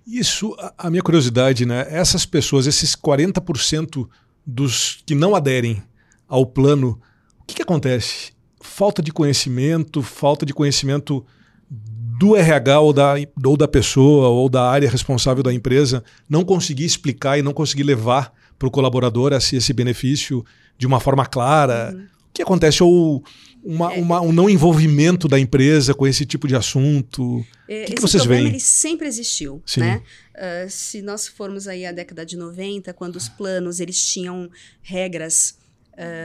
Isso, 0.06 0.56
a, 0.58 0.86
a 0.86 0.90
minha 0.90 1.02
curiosidade, 1.02 1.66
né? 1.66 1.86
Essas 1.90 2.24
pessoas, 2.24 2.66
esses 2.66 2.96
40% 2.96 4.08
dos 4.46 5.02
que 5.04 5.14
não 5.14 5.34
aderem 5.34 5.82
ao 6.28 6.44
plano, 6.46 7.00
o 7.40 7.44
que, 7.46 7.54
que 7.56 7.62
acontece? 7.62 8.32
Falta 8.60 9.02
de 9.02 9.12
conhecimento, 9.12 10.02
falta 10.02 10.44
de 10.44 10.52
conhecimento 10.52 11.24
do 11.70 12.34
RH 12.36 12.80
ou 12.80 12.92
da, 12.92 13.14
ou 13.44 13.56
da 13.56 13.68
pessoa 13.68 14.28
ou 14.28 14.48
da 14.48 14.68
área 14.68 14.90
responsável 14.90 15.42
da 15.42 15.52
empresa, 15.52 16.02
não 16.28 16.44
conseguir 16.44 16.84
explicar 16.84 17.38
e 17.38 17.42
não 17.42 17.52
conseguir 17.52 17.84
levar 17.84 18.32
para 18.58 18.66
o 18.66 18.70
colaborador 18.70 19.32
esse, 19.32 19.56
esse 19.56 19.72
benefício 19.72 20.44
de 20.76 20.86
uma 20.86 20.98
forma 20.98 21.24
clara. 21.24 21.94
O 22.28 22.32
que 22.34 22.42
acontece? 22.42 22.82
Ou 22.82 23.22
uma, 23.62 23.94
É. 23.94 24.00
uma- 24.00 24.20
um 24.20 24.32
não 24.32 24.50
envolvimento 24.50 25.28
da 25.28 25.38
empresa 25.38 25.94
com 25.94 26.06
esse 26.06 26.26
tipo 26.26 26.48
de 26.48 26.56
assunto? 26.56 27.44
É, 27.68 27.82
que 27.84 27.86
que 27.86 27.92
Esse 27.94 28.02
vocês 28.02 28.22
problema 28.22 28.42
veem? 28.44 28.52
ele 28.54 28.60
sempre 28.60 29.06
existiu, 29.06 29.62
Sim. 29.64 29.80
né? 29.80 30.02
Ah, 30.34 30.66
se 30.68 31.02
nós 31.02 31.28
formos 31.28 31.68
aí 31.68 31.84
à 31.86 31.92
década 31.92 32.24
de 32.26 32.36
90, 32.36 32.92
quando 32.94 33.16
os 33.16 33.28
planos 33.28 33.78
eles 33.80 34.04
tinham 34.04 34.48
regras 34.82 35.57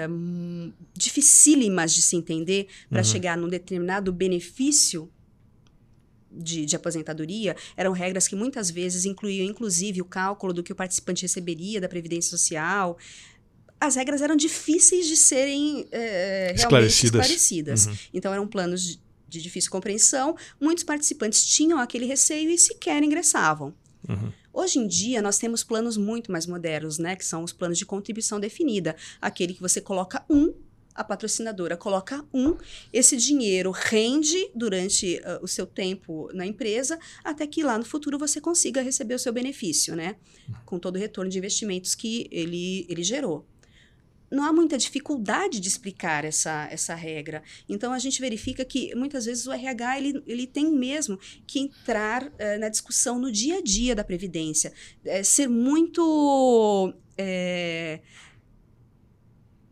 hum, 0.10 0.72
dificílimas 0.94 1.94
de 1.94 2.02
se 2.02 2.16
entender 2.16 2.68
para 2.90 3.00
Uhum. 3.00 3.04
chegar 3.04 3.38
num 3.38 3.48
determinado 3.50 4.12
benefício 4.12 5.10
de, 6.32 6.66
de 6.66 6.76
aposentadoria, 6.76 7.56
eram 7.78 7.92
regras 7.92 8.28
que 8.28 8.36
muitas 8.36 8.70
vezes 8.72 9.06
incluíam, 9.06 9.46
inclusive, 9.46 10.02
o 10.02 10.06
cálculo 10.06 10.52
do 10.54 10.64
que 10.64 10.72
o 10.72 10.76
participante 10.76 11.22
receberia 11.22 11.80
da 11.80 11.88
Previdência 11.88 12.30
Social. 12.32 12.98
As 13.80 13.96
regras 13.96 14.22
eram 14.22 14.36
difíceis 14.36 15.08
de 15.08 15.16
serem 15.18 15.86
realmente 15.92 16.56
Esclarecidas. 16.56 17.22
esclarecidas. 17.22 17.86
Uhum. 17.88 17.96
Então, 18.14 18.34
eram 18.34 18.48
planos 18.48 18.82
de, 18.84 19.00
de 19.28 19.42
difícil 19.42 19.70
compreensão. 19.70 20.36
Muitos 20.60 20.84
participantes 20.84 21.46
tinham 21.46 21.78
aquele 21.80 22.06
receio 22.06 22.50
e 22.50 22.58
sequer 22.58 23.04
ingressavam. 23.04 23.74
Uhum. 24.10 24.32
Hoje 24.54 24.78
em 24.78 24.88
dia, 24.88 25.20
nós 25.20 25.40
temos 25.40 25.64
planos 25.64 25.98
muito 25.98 26.32
mais 26.32 26.46
modernos, 26.46 27.00
né? 27.00 27.16
Que 27.16 27.26
são 27.26 27.44
os 27.44 27.52
planos 27.52 27.78
de 27.78 27.88
contribuição 27.88 28.40
definida. 28.40 28.96
Aquele 29.20 29.54
que 29.56 29.62
você 29.62 29.82
coloca 29.82 30.24
um, 30.30 30.54
a 30.94 31.04
patrocinadora 31.04 31.76
coloca 31.76 32.24
um, 32.32 32.56
esse 32.92 33.18
dinheiro 33.18 33.72
rende 33.72 34.52
durante 34.54 35.20
ah, 35.26 35.40
o 35.42 35.48
seu 35.48 35.66
tempo 35.66 36.30
na 36.34 36.46
empresa, 36.46 37.00
até 37.24 37.48
que 37.48 37.64
lá 37.64 37.80
no 37.80 37.84
futuro 37.86 38.20
você 38.20 38.40
consiga 38.40 38.82
receber 38.82 39.16
o 39.16 39.20
seu 39.20 39.34
benefício, 39.34 39.96
né? 39.96 40.18
Com 40.66 40.78
todo 40.78 40.98
o 40.98 41.00
retorno 41.00 41.32
de 41.32 41.40
investimentos 41.40 41.96
que 41.96 42.28
ele, 42.32 42.86
ele 42.88 43.02
gerou 43.02 43.46
não 44.34 44.44
há 44.44 44.52
muita 44.52 44.78
dificuldade 44.78 45.60
de 45.60 45.68
explicar 45.68 46.26
essa, 46.26 46.68
essa 46.72 46.96
regra. 46.96 47.44
Então, 47.70 47.94
a 47.94 48.00
gente 48.00 48.20
verifica 48.20 48.66
que, 48.66 48.94
muitas 48.96 49.26
vezes, 49.26 49.46
o 49.46 49.54
RH 49.54 49.98
ele, 50.00 50.24
ele 50.26 50.48
tem 50.48 50.72
mesmo 50.72 51.20
que 51.46 51.60
entrar 51.60 52.32
eh, 52.40 52.58
na 52.58 52.68
discussão 52.70 53.20
no 53.20 53.32
dia 53.32 53.60
a 53.60 53.62
dia 53.62 53.96
da 53.96 54.04
Previdência. 54.04 54.74
Eh, 55.06 55.24
ser 55.24 55.48
muito... 55.48 56.94
eh, 57.18 58.00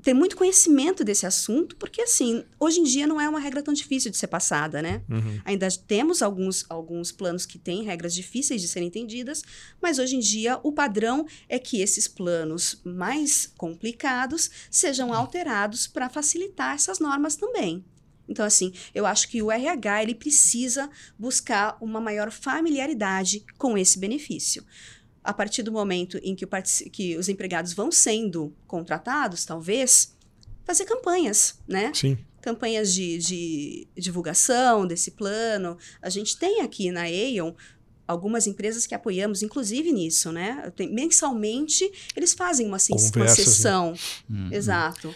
ter 0.01 0.13
muito 0.13 0.35
conhecimento 0.35 1.03
desse 1.03 1.25
assunto, 1.25 1.75
porque 1.75 2.01
assim, 2.01 2.43
hoje 2.59 2.79
em 2.79 2.83
dia 2.83 3.05
não 3.05 3.19
é 3.19 3.29
uma 3.29 3.39
regra 3.39 3.61
tão 3.61 3.73
difícil 3.73 4.09
de 4.11 4.17
ser 4.17 4.27
passada, 4.27 4.81
né? 4.81 5.01
Uhum. 5.09 5.41
Ainda 5.45 5.67
temos 5.87 6.21
alguns, 6.21 6.65
alguns 6.69 7.11
planos 7.11 7.45
que 7.45 7.57
têm 7.57 7.83
regras 7.83 8.13
difíceis 8.13 8.61
de 8.61 8.67
serem 8.67 8.87
entendidas, 8.87 9.43
mas 9.81 9.99
hoje 9.99 10.15
em 10.15 10.19
dia 10.19 10.59
o 10.63 10.71
padrão 10.71 11.25
é 11.47 11.59
que 11.59 11.81
esses 11.81 12.07
planos 12.07 12.81
mais 12.83 13.51
complicados 13.57 14.49
sejam 14.69 15.13
alterados 15.13 15.87
para 15.87 16.09
facilitar 16.09 16.75
essas 16.75 16.99
normas 16.99 17.35
também. 17.35 17.83
Então, 18.27 18.45
assim, 18.45 18.71
eu 18.95 19.05
acho 19.05 19.27
que 19.27 19.41
o 19.41 19.51
RH 19.51 20.03
ele 20.03 20.15
precisa 20.15 20.89
buscar 21.19 21.77
uma 21.81 21.99
maior 21.99 22.31
familiaridade 22.31 23.43
com 23.57 23.77
esse 23.77 23.99
benefício 23.99 24.63
a 25.23 25.33
partir 25.33 25.63
do 25.63 25.71
momento 25.71 26.19
em 26.23 26.35
que, 26.35 26.45
que, 26.91 27.17
os 27.17 27.29
empregados 27.29 27.73
vão 27.73 27.91
sendo 27.91 28.53
contratados, 28.67 29.45
talvez, 29.45 30.15
fazer 30.63 30.85
campanhas, 30.85 31.59
né? 31.67 31.91
Sim. 31.93 32.17
Campanhas 32.41 32.91
de, 32.93 33.17
de 33.19 33.87
divulgação 33.95 34.87
desse 34.87 35.11
plano. 35.11 35.77
A 36.01 36.09
gente 36.09 36.37
tem 36.37 36.61
aqui 36.61 36.91
na 36.91 37.01
Aeon 37.01 37.53
algumas 38.07 38.47
empresas 38.47 38.87
que 38.87 38.95
apoiamos, 38.95 39.43
inclusive 39.43 39.91
nisso, 39.91 40.31
né? 40.31 40.71
Tem, 40.75 40.91
mensalmente, 40.91 41.89
eles 42.15 42.33
fazem 42.33 42.65
uma, 42.65 42.77
uma 42.89 43.25
né? 43.25 43.27
sessão. 43.27 43.93
Né? 44.27 44.49
Exato 44.57 45.13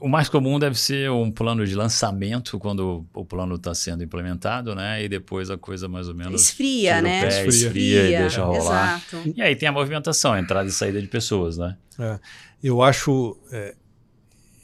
o 0.00 0.08
mais 0.08 0.28
comum 0.28 0.58
deve 0.58 0.78
ser 0.78 1.10
um 1.10 1.30
plano 1.30 1.66
de 1.66 1.74
lançamento 1.74 2.58
quando 2.58 3.06
o 3.12 3.24
plano 3.24 3.56
está 3.56 3.74
sendo 3.74 4.02
implementado, 4.02 4.74
né? 4.74 5.02
E 5.02 5.08
depois 5.08 5.50
a 5.50 5.58
coisa 5.58 5.88
mais 5.88 6.08
ou 6.08 6.14
menos 6.14 6.42
esfria, 6.42 7.02
né? 7.02 7.22
Pé, 7.22 7.28
esfria. 7.28 7.66
esfria 7.66 8.04
e 8.04 8.16
deixa 8.18 8.44
rolar. 8.44 9.02
Exato. 9.12 9.32
E 9.36 9.42
aí 9.42 9.54
tem 9.56 9.68
a 9.68 9.72
movimentação, 9.72 10.32
a 10.32 10.40
entrada 10.40 10.68
e 10.68 10.72
saída 10.72 11.00
de 11.00 11.08
pessoas, 11.08 11.58
né? 11.58 11.76
É, 11.98 12.18
eu 12.62 12.82
acho, 12.82 13.36
é, 13.52 13.74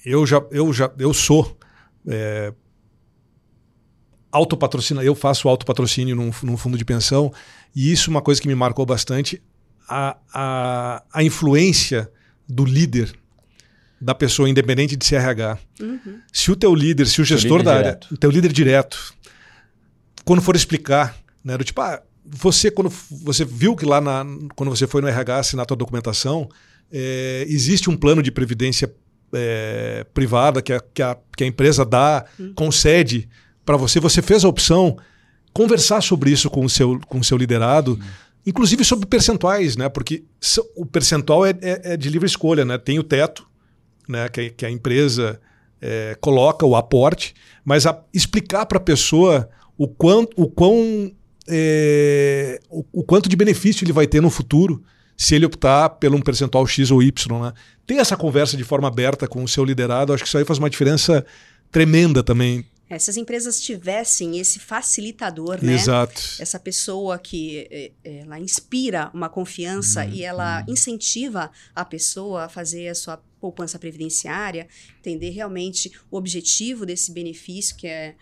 eu 0.05 0.27
já, 0.27 0.43
eu 0.51 0.73
já, 0.73 0.91
eu 0.99 1.13
sou 1.13 1.57
é, 2.07 2.53
autopatrocina, 4.33 5.03
eu 5.03 5.15
faço 5.15 5.49
autopatrocínio 5.49 6.17
num, 6.17 6.31
num 6.43 6.57
fundo 6.57 6.79
de 6.79 6.85
pensão 6.85 7.33
e 7.75 7.93
isso 7.93 8.11
é 8.11 8.13
uma 8.13 8.23
coisa 8.23 8.41
que 8.41 8.49
me 8.49 8.55
marcou 8.55 8.87
bastante 8.87 9.43
a, 9.89 10.17
a, 10.33 11.05
a 11.13 11.23
influência 11.23 12.11
do 12.49 12.65
líder 12.65 13.20
da 14.01 14.15
pessoa, 14.15 14.49
independente 14.49 14.97
de 14.97 15.07
CRH. 15.07 15.59
Uhum. 15.81 16.21
Se 16.33 16.51
o 16.51 16.57
teu 16.57 16.75
líder, 16.75 17.07
se 17.07 17.21
o 17.21 17.25
gestor 17.25 17.63
da 17.63 17.77
área, 17.77 18.01
o 18.11 18.17
teu 18.17 18.31
líder 18.31 18.53
direto, 18.53 19.15
quando 20.25 20.41
for 20.41 20.57
explicar, 20.57 21.17
né, 21.45 21.59
do 21.59 21.65
tipo, 21.65 21.81
ah, 21.81 22.03
você 22.25 22.71
quando 22.71 22.93
você 23.23 23.45
viu 23.45 23.77
que 23.77 23.85
lá 23.85 24.01
na, 24.01 24.25
quando 24.55 24.71
você 24.71 24.87
foi 24.87 25.03
no 25.03 25.09
RH 25.09 25.39
assinar 25.39 25.65
a 25.65 25.67
tua 25.67 25.77
documentação, 25.77 26.49
é, 26.91 27.45
existe 27.49 27.91
um 27.91 27.97
plano 27.97 28.23
de 28.23 28.31
previdência 28.31 28.93
é, 29.33 30.05
privada 30.15 30.63
que 30.63 30.73
a, 30.73 30.81
que, 30.81 31.03
a, 31.03 31.17
que 31.37 31.45
a 31.45 31.47
empresa 31.47 31.85
dá, 31.85 32.25
uhum. 32.39 32.53
concede 32.55 33.29
para 33.65 33.77
você, 33.77 34.01
você 34.01 34.23
fez 34.23 34.45
a 34.45 34.49
opção, 34.49 34.97
conversar 35.53 36.01
sobre 36.03 36.31
isso 36.31 36.49
com 36.51 36.65
o 36.65 36.71
seu, 36.71 36.99
com 37.07 37.19
o 37.19 37.25
seu 37.25 37.37
liderado, 37.37 37.93
uhum. 37.93 38.01
inclusive 38.47 38.85
sobre 38.85 39.07
percentuais, 39.07 39.77
né? 39.77 39.89
Porque 39.89 40.25
o 40.75 40.87
percentual 40.87 41.47
é, 41.47 41.51
é, 41.61 41.93
é 41.93 41.97
de 41.97 42.09
livre 42.09 42.27
escolha, 42.27 42.65
né? 42.65 42.79
Tem 42.79 42.99
o 42.99 43.05
teto, 43.05 43.50
né, 44.11 44.29
que, 44.29 44.51
que 44.51 44.67
a 44.67 44.71
empresa 44.71 45.41
é, 45.81 46.17
coloca 46.21 46.67
o 46.67 46.77
aporte, 46.77 47.35
mas 47.65 47.87
a, 47.87 47.99
explicar 48.13 48.67
para 48.67 48.79
a 48.79 48.81
pessoa 48.81 49.49
o 49.79 49.89
quanto, 49.89 50.41
o, 50.41 50.49
quão, 50.49 51.11
é, 51.49 52.61
o, 52.69 52.85
o, 52.93 53.03
quanto 53.03 53.29
de 53.29 53.37
benefício 53.37 53.85
ele 53.85 53.93
vai 53.93 54.07
ter 54.07 54.21
no 54.21 54.29
futuro 54.29 54.83
se 55.17 55.35
ele 55.35 55.47
optar 55.47 55.89
por 55.91 56.15
um 56.15 56.21
percentual 56.21 56.67
X 56.67 56.91
ou 56.91 57.03
Y. 57.03 57.41
Né? 57.41 57.53
Ter 57.87 57.95
essa 57.95 58.17
conversa 58.17 58.57
de 58.57 58.65
forma 58.65 58.89
aberta 58.89 59.27
com 59.27 59.43
o 59.43 59.49
seu 59.49 59.65
liderado, 59.65 60.13
acho 60.13 60.23
que 60.23 60.29
isso 60.29 60.39
aí 60.39 60.45
faz 60.45 60.59
uma 60.59 60.71
diferença 60.71 61.25
tremenda 61.71 62.23
também 62.23 62.65
é, 62.91 62.99
se 62.99 63.09
as 63.09 63.17
empresas 63.17 63.61
tivessem 63.61 64.41
esse 64.41 64.59
facilitador, 64.59 65.65
né? 65.65 65.75
Exato. 65.75 66.21
Essa 66.41 66.59
pessoa 66.59 67.21
que 67.21 67.69
é, 67.71 67.93
é, 68.03 68.19
ela 68.23 68.37
inspira 68.41 69.09
uma 69.15 69.29
confiança 69.29 70.05
uhum. 70.05 70.13
e 70.13 70.25
ela 70.25 70.65
uhum. 70.67 70.73
incentiva 70.73 71.53
a 71.73 71.85
pessoa 71.85 72.47
a 72.47 72.49
fazer 72.49 72.89
a 72.89 72.95
sua 72.97 73.17
poupança 73.41 73.79
previdenciária, 73.79 74.67
entender 74.99 75.31
realmente 75.31 75.93
o 76.11 76.17
objetivo 76.17 76.85
desse 76.85 77.13
benefício, 77.13 77.77
que 77.77 77.87
é 77.87 78.17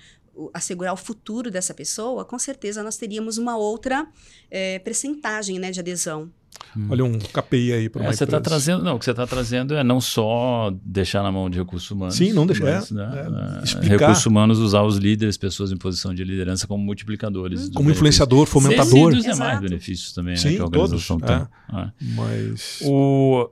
assegurar 0.53 0.93
o 0.93 0.97
futuro 0.97 1.51
dessa 1.51 1.73
pessoa, 1.73 2.25
com 2.25 2.39
certeza 2.39 2.83
nós 2.83 2.97
teríamos 2.97 3.39
uma 3.39 3.57
outra 3.57 4.07
é, 4.51 4.79
percentagem 4.79 5.59
né, 5.59 5.71
de 5.71 5.81
adesão. 5.81 6.31
Hum. 6.77 6.87
Olha 6.91 7.05
um 7.05 7.19
KPI 7.19 7.73
aí 7.73 7.89
para 7.89 8.05
é, 8.05 8.13
você 8.13 8.25
está 8.25 8.41
trazendo 8.41 8.85
não 8.85 8.97
o 8.97 8.99
que 8.99 9.05
você 9.05 9.11
está 9.11 9.27
trazendo 9.27 9.75
é 9.75 9.83
não 9.83 10.01
só 10.01 10.73
deixar 10.85 11.23
na 11.23 11.33
mão 11.33 11.49
de 11.49 11.59
recursos 11.59 11.91
humanos 11.91 12.15
sim 12.15 12.33
não 12.33 12.47
deixar 12.47 12.65
mas, 12.65 12.91
é, 12.91 12.95
né, 12.95 13.59
é, 13.61 13.65
explicar. 13.65 13.99
recursos 13.99 14.27
humanos 14.27 14.59
usar 14.59 14.83
os 14.83 14.97
líderes 14.97 15.37
pessoas 15.37 15.73
em 15.73 15.77
posição 15.77 16.15
de 16.15 16.23
liderança 16.23 16.67
como 16.67 16.85
multiplicadores 16.85 17.71
como 17.71 17.91
influenciador 17.91 18.47
fomentador. 18.47 19.15
E 19.15 19.23
demais 19.23 19.61
benefícios 19.61 20.13
também 20.13 20.37
sim, 20.37 20.51
né, 20.51 20.55
que 20.57 20.61
a 20.61 20.65
organização 20.65 21.19
todos, 21.19 21.37
tem. 21.37 21.81
é. 21.81 21.91
mas 22.01 22.81
o 22.85 23.51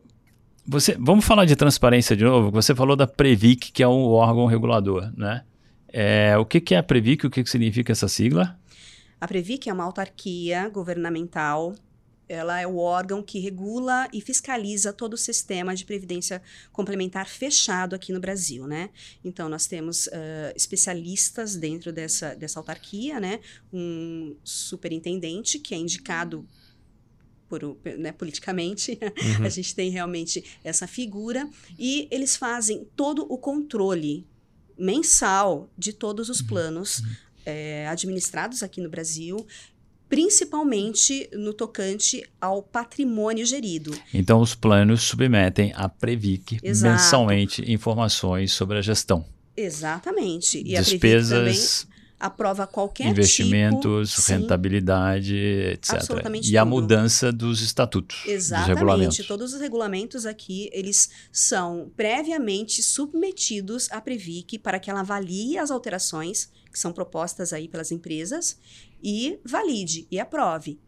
você 0.66 0.96
vamos 1.00 1.24
falar 1.24 1.46
de 1.46 1.56
transparência 1.56 2.14
de 2.16 2.24
novo 2.24 2.50
você 2.50 2.74
falou 2.74 2.96
da 2.96 3.06
Previc 3.06 3.72
que 3.72 3.82
é 3.82 3.88
um 3.88 4.04
órgão 4.04 4.46
regulador 4.46 5.10
né? 5.16 5.42
É, 5.88 6.36
o 6.36 6.44
que, 6.44 6.60
que 6.60 6.74
é 6.74 6.78
a 6.78 6.82
Previc 6.82 7.26
o 7.26 7.30
que, 7.30 7.42
que 7.42 7.48
significa 7.48 7.92
essa 7.92 8.08
sigla? 8.08 8.58
A 9.18 9.26
Previc 9.26 9.68
é 9.68 9.72
uma 9.72 9.84
autarquia 9.84 10.68
governamental 10.68 11.74
ela 12.28 12.60
é 12.60 12.66
o 12.66 12.76
órgão 12.76 13.22
que 13.22 13.38
regula 13.38 14.08
e 14.12 14.20
fiscaliza 14.20 14.92
todo 14.92 15.14
o 15.14 15.16
sistema 15.16 15.74
de 15.74 15.84
previdência 15.84 16.42
complementar 16.72 17.28
fechado 17.28 17.94
aqui 17.94 18.12
no 18.12 18.20
Brasil, 18.20 18.66
né? 18.66 18.90
Então, 19.24 19.48
nós 19.48 19.66
temos 19.66 20.06
uh, 20.08 20.52
especialistas 20.54 21.56
dentro 21.56 21.92
dessa, 21.92 22.34
dessa 22.34 22.58
autarquia, 22.58 23.20
né? 23.20 23.40
Um 23.72 24.36
superintendente 24.42 25.58
que 25.58 25.74
é 25.74 25.78
indicado 25.78 26.46
por, 27.48 27.78
né, 27.98 28.12
politicamente, 28.12 28.98
uhum. 29.38 29.44
a 29.46 29.48
gente 29.48 29.74
tem 29.74 29.90
realmente 29.90 30.44
essa 30.64 30.86
figura, 30.86 31.48
e 31.78 32.08
eles 32.10 32.36
fazem 32.36 32.86
todo 32.96 33.24
o 33.30 33.38
controle 33.38 34.26
mensal 34.78 35.70
de 35.78 35.92
todos 35.92 36.28
os 36.28 36.40
uhum. 36.40 36.46
planos 36.46 36.98
uhum. 36.98 37.16
É, 37.48 37.86
administrados 37.86 38.60
aqui 38.64 38.80
no 38.80 38.90
Brasil, 38.90 39.46
principalmente 40.08 41.28
no 41.32 41.52
tocante 41.52 42.24
ao 42.40 42.62
patrimônio 42.62 43.44
gerido. 43.44 43.92
Então, 44.12 44.40
os 44.40 44.54
planos 44.54 45.02
submetem 45.02 45.72
à 45.74 45.88
Previc 45.88 46.58
Exato. 46.62 46.92
mensalmente 46.92 47.72
informações 47.72 48.52
sobre 48.52 48.78
a 48.78 48.82
gestão. 48.82 49.24
Exatamente. 49.56 50.58
E 50.58 50.74
Despesas, 50.74 51.86
aprova 52.18 52.66
qualquer 52.66 53.08
investimentos, 53.08 54.14
tipo, 54.14 54.28
rentabilidade, 54.32 55.36
etc. 55.36 55.94
Absolutamente 55.94 56.48
e 56.48 56.50
tudo. 56.50 56.58
a 56.58 56.64
mudança 56.64 57.32
dos 57.32 57.60
estatutos, 57.60 58.22
Exatamente. 58.26 58.68
dos 58.68 58.78
regulamentos. 58.78 59.26
Todos 59.26 59.52
os 59.52 59.60
regulamentos 59.60 60.26
aqui, 60.26 60.70
eles 60.72 61.10
são 61.30 61.90
previamente 61.96 62.82
submetidos 62.82 63.90
à 63.90 64.00
Previc 64.00 64.58
para 64.58 64.78
que 64.78 64.90
ela 64.90 65.00
avalie 65.00 65.58
as 65.58 65.70
alterações 65.70 66.50
que 66.72 66.78
são 66.78 66.92
propostas 66.92 67.52
aí 67.52 67.68
pelas 67.68 67.90
empresas 67.90 68.58
e 69.02 69.38
valide 69.44 70.06
e 70.10 70.18
aprove. 70.18 70.78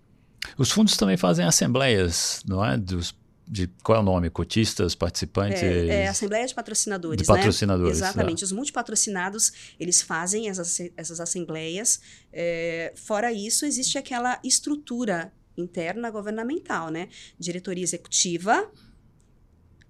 Os 0.57 0.71
fundos 0.71 0.97
também 0.97 1.17
fazem 1.17 1.45
assembleias, 1.45 2.43
não 2.47 2.64
é? 2.64 2.77
Dos, 2.77 3.14
de 3.49 3.67
qual 3.83 3.99
é 3.99 4.01
o 4.01 4.05
nome? 4.05 4.29
Cotistas, 4.29 4.95
participantes? 4.95 5.63
É, 5.63 5.87
é 5.87 6.09
Assembleia 6.09 6.47
de 6.47 6.55
Patrocinadores. 6.55 7.23
De 7.23 7.27
patrocinadores. 7.27 7.99
Né? 7.99 8.07
Exatamente. 8.07 8.43
É. 8.43 8.45
Os 8.45 8.53
multipatrocinados, 8.53 9.53
eles 9.81 10.03
fazem 10.03 10.49
essas, 10.49 10.79
essas 10.97 11.19
assembleias. 11.19 12.01
É, 12.33 12.93
fora 12.95 13.33
isso, 13.33 13.65
existe 13.65 13.97
aquela 13.97 14.39
estrutura 14.45 15.33
interna 15.57 16.11
governamental, 16.11 16.91
né? 16.91 17.09
Diretoria 17.39 17.83
executiva, 17.83 18.71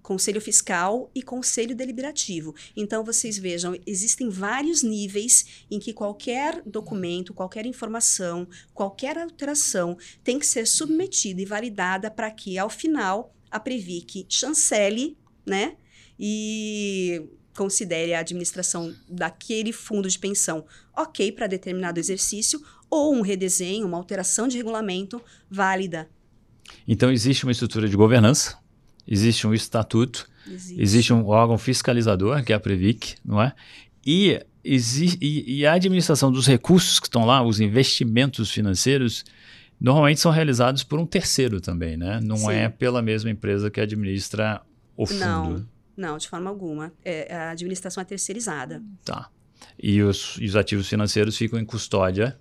Conselho 0.01 0.41
Fiscal 0.41 1.11
e 1.13 1.21
Conselho 1.21 1.75
Deliberativo. 1.75 2.55
Então, 2.75 3.03
vocês 3.03 3.37
vejam, 3.37 3.77
existem 3.85 4.29
vários 4.29 4.81
níveis 4.81 5.65
em 5.69 5.77
que 5.77 5.93
qualquer 5.93 6.63
documento, 6.65 7.33
qualquer 7.33 7.65
informação, 7.65 8.47
qualquer 8.73 9.19
alteração 9.19 9.97
tem 10.23 10.39
que 10.39 10.47
ser 10.47 10.65
submetida 10.65 11.41
e 11.41 11.45
validada 11.45 12.09
para 12.09 12.31
que, 12.31 12.57
ao 12.57 12.69
final, 12.69 13.35
a 13.51 13.59
Previc 13.59 14.25
chancele, 14.29 15.17
né? 15.45 15.75
E 16.19 17.29
considere 17.55 18.13
a 18.13 18.19
administração 18.19 18.93
daquele 19.09 19.71
fundo 19.71 20.07
de 20.07 20.17
pensão 20.17 20.65
ok 20.95 21.31
para 21.31 21.47
determinado 21.47 21.99
exercício 21.99 22.61
ou 22.89 23.13
um 23.13 23.21
redesenho, 23.21 23.85
uma 23.85 23.97
alteração 23.97 24.47
de 24.47 24.57
regulamento 24.57 25.21
válida. 25.49 26.09
Então, 26.87 27.11
existe 27.11 27.43
uma 27.43 27.51
estrutura 27.51 27.87
de 27.87 27.95
governança 27.95 28.57
existe 29.09 29.47
um 29.47 29.53
estatuto, 29.53 30.29
existe. 30.45 30.81
existe 30.81 31.13
um 31.13 31.25
órgão 31.25 31.57
fiscalizador, 31.57 32.43
que 32.43 32.53
é 32.53 32.55
a 32.55 32.59
Previc, 32.59 33.15
não 33.25 33.41
é? 33.41 33.53
E, 34.05 34.39
e, 34.63 35.59
e 35.59 35.65
a 35.65 35.73
administração 35.73 36.31
dos 36.31 36.45
recursos 36.45 36.99
que 36.99 37.07
estão 37.07 37.25
lá, 37.25 37.43
os 37.43 37.59
investimentos 37.59 38.51
financeiros, 38.51 39.25
normalmente 39.79 40.19
são 40.19 40.31
realizados 40.31 40.83
por 40.83 40.99
um 40.99 41.05
terceiro 41.05 41.61
também, 41.61 41.95
né? 41.95 42.19
Não 42.21 42.37
Sim. 42.37 42.51
é 42.51 42.69
pela 42.69 43.01
mesma 43.01 43.29
empresa 43.29 43.69
que 43.69 43.79
administra 43.79 44.61
o 44.95 45.05
fundo. 45.05 45.19
Não. 45.19 45.79
Não, 45.95 46.17
de 46.17 46.29
forma 46.29 46.49
alguma. 46.49 46.93
É, 47.03 47.35
a 47.35 47.51
administração 47.51 48.01
é 48.01 48.05
terceirizada. 48.05 48.81
Tá. 49.03 49.29
E 49.77 50.01
os, 50.01 50.37
os 50.37 50.55
ativos 50.55 50.87
financeiros 50.87 51.35
ficam 51.35 51.59
em 51.59 51.65
custódia 51.65 52.39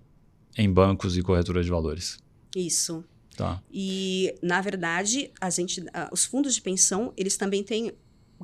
em 0.56 0.72
bancos 0.72 1.16
e 1.16 1.22
corretoras 1.22 1.64
de 1.64 1.70
valores. 1.70 2.18
Isso. 2.54 3.04
Tá. 3.36 3.60
E, 3.72 4.34
na 4.42 4.60
verdade, 4.60 5.30
a 5.40 5.50
gente, 5.50 5.84
os 6.12 6.24
fundos 6.24 6.54
de 6.54 6.62
pensão, 6.62 7.12
eles 7.16 7.36
também 7.36 7.62
têm 7.62 7.92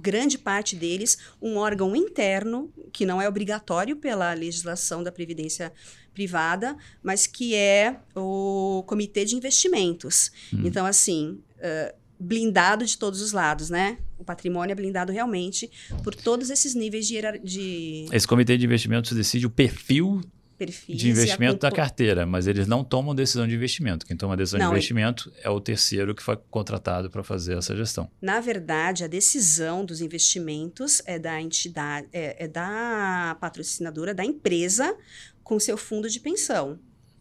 grande 0.00 0.38
parte 0.38 0.76
deles 0.76 1.18
um 1.40 1.57
órgão 1.57 1.94
interno 1.94 2.72
que 2.92 3.07
não 3.07 3.20
é 3.20 3.28
obrigatório 3.28 3.96
pela 3.96 4.33
legislação 4.35 5.02
da 5.02 5.12
previdência 5.12 5.72
privada, 6.12 6.76
mas 7.02 7.26
que 7.26 7.54
é 7.54 7.96
o 8.14 8.85
comitê 8.87 9.24
de 9.24 9.35
investimentos. 9.35 10.30
Hum. 10.52 10.62
Então, 10.64 10.87
assim, 10.87 11.40
uh, 11.59 11.94
blindado 12.18 12.87
de 12.87 12.96
todos 12.96 13.20
os 13.20 13.33
lados, 13.33 13.68
né? 13.68 13.98
O 14.18 14.24
patrimônio 14.24 14.72
é 14.72 14.74
blindado 14.76 15.12
realmente 15.12 15.70
por 16.02 16.14
todos 16.14 16.50
esses 16.50 16.74
níveis 16.74 17.07
de, 17.07 17.20
de... 17.42 18.07
Esse 18.12 18.26
comitê 18.26 18.57
de 18.57 18.64
investimentos 18.64 19.12
decide 19.12 19.46
o 19.46 19.50
perfil 19.50 20.20
perfis. 20.57 20.97
De 20.97 21.09
investimento 21.09 21.61
da 21.61 21.71
carteira, 21.71 22.27
mas 22.27 22.47
eles 22.47 22.67
não 22.67 22.85
tomam 22.85 23.14
decisão 23.14 23.47
de 23.47 23.55
investimento. 23.55 24.07
Quem 24.07 24.17
toma 24.17 24.37
decisão 24.37 24.59
não, 24.59 24.69
de 24.69 24.73
investimento 24.73 25.33
é 25.43 25.51
o 25.51 25.61
terceiro 25.61 26.14
que 26.14 26.23
foi 26.23 26.37
contratado 26.51 27.11
para 27.11 27.23
fazer 27.23 27.57
essa 27.59 27.77
gestão. 27.77 28.11
Na 28.21 28.40
verdade, 28.40 29.05
a 29.05 29.07
decisão 29.07 29.85
dos 29.85 30.01
investimentos 30.01 31.03
é 31.07 31.19
da 31.19 31.40
entidade, 31.40 32.09
é, 32.12 32.45
é 32.45 32.49
da 32.49 33.37
patrocinadora, 33.40 34.14
da 34.14 34.25
empresa, 34.25 34.97
com 35.43 35.59
seu 35.61 35.77
fundo 35.77 36.09
de 36.09 36.21
pensão, 36.21 36.79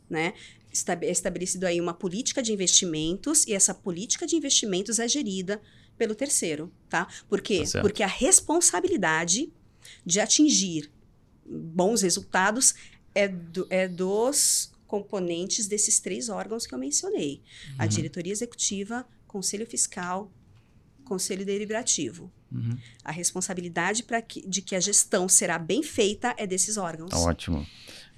né? 0.10 0.34
É 1.02 1.12
estabelecido 1.12 1.66
aí 1.66 1.80
uma 1.80 1.94
política 1.94 2.42
de 2.42 2.52
investimentos 2.52 3.46
e 3.46 3.54
essa 3.54 3.76
política 3.76 4.26
de 4.26 4.36
investimentos 4.36 4.98
é 4.98 5.08
gerida 5.08 5.62
pelo 5.96 6.16
terceiro, 6.16 6.72
tá? 6.90 7.08
Por 7.30 7.42
quê? 7.42 7.64
Tá 7.72 7.82
Porque 7.82 8.02
a 8.02 8.08
responsabilidade 8.08 9.54
de 10.06 10.20
atingir 10.20 10.92
bons 11.46 12.02
resultados 12.02 12.74
é, 13.16 13.28
do, 13.28 13.68
é 13.70 13.88
dos 13.88 14.72
componentes 14.88 15.68
desses 15.68 16.00
três 16.00 16.30
órgãos 16.30 16.66
que 16.66 16.74
eu 16.74 16.80
mencionei: 16.80 17.42
uhum. 17.70 17.76
a 17.80 17.86
diretoria 17.88 18.32
executiva, 18.32 19.06
conselho 19.28 19.66
fiscal, 19.66 20.32
conselho 21.04 21.46
deliberativo. 21.46 22.32
Uhum. 22.52 22.78
A 23.04 23.12
responsabilidade 23.12 24.06
que, 24.28 24.48
de 24.48 24.62
que 24.62 24.76
a 24.76 24.80
gestão 24.80 25.28
será 25.28 25.58
bem 25.58 25.82
feita 25.82 26.36
é 26.38 26.46
desses 26.46 26.78
órgãos. 26.78 27.10
Tá 27.10 27.20
ótimo. 27.20 27.66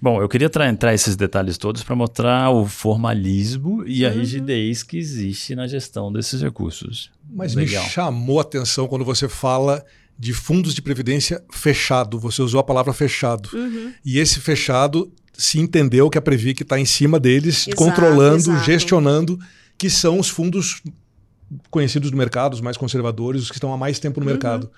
Bom, 0.02 0.22
eu 0.22 0.28
queria 0.28 0.50
entrar 0.70 0.94
esses 0.94 1.16
detalhes 1.16 1.58
todos 1.58 1.82
para 1.82 1.96
mostrar 1.96 2.52
o 2.52 2.68
formalismo 2.68 3.88
e 3.88 4.06
a 4.06 4.10
uhum. 4.10 4.20
rigidez 4.20 4.84
que 4.84 4.98
existe 4.98 5.56
na 5.56 5.68
gestão 5.68 6.12
desses 6.12 6.42
recursos. 6.42 7.10
Mas 7.30 7.56
Legal. 7.56 7.84
me 7.84 7.90
chamou 7.90 8.40
a 8.40 8.42
atenção 8.42 8.88
quando 8.88 9.06
você 9.06 9.30
fala 9.30 9.86
de 10.18 10.34
fundos 10.34 10.74
de 10.74 10.82
previdência 10.82 11.44
fechado. 11.52 12.20
Você 12.20 12.42
usou 12.42 12.60
a 12.60 12.64
palavra 12.64 12.94
fechado. 12.94 13.50
Uhum. 13.54 13.94
E 14.04 14.20
esse 14.20 14.40
fechado 14.40 15.12
se 15.38 15.60
entendeu 15.60 16.10
que 16.10 16.18
a 16.18 16.22
Previc 16.22 16.64
está 16.64 16.80
em 16.80 16.86
cima 16.86 17.20
deles, 17.20 17.68
exato, 17.68 17.76
controlando, 17.76 18.52
exato. 18.52 18.64
gestionando, 18.64 19.40
que 19.78 19.90
são 19.90 20.20
os 20.20 20.30
fundos 20.30 20.82
conhecidos 21.70 22.10
do 22.10 22.18
mercado, 22.18 22.54
os 22.54 22.62
mais 22.62 22.78
conservadores, 22.78 23.44
os 23.44 23.50
que 23.50 23.58
estão 23.58 23.74
há 23.74 23.78
mais 23.78 24.00
tempo 24.00 24.20
no 24.20 24.26
uhum. 24.26 24.32
mercado. 24.32 24.72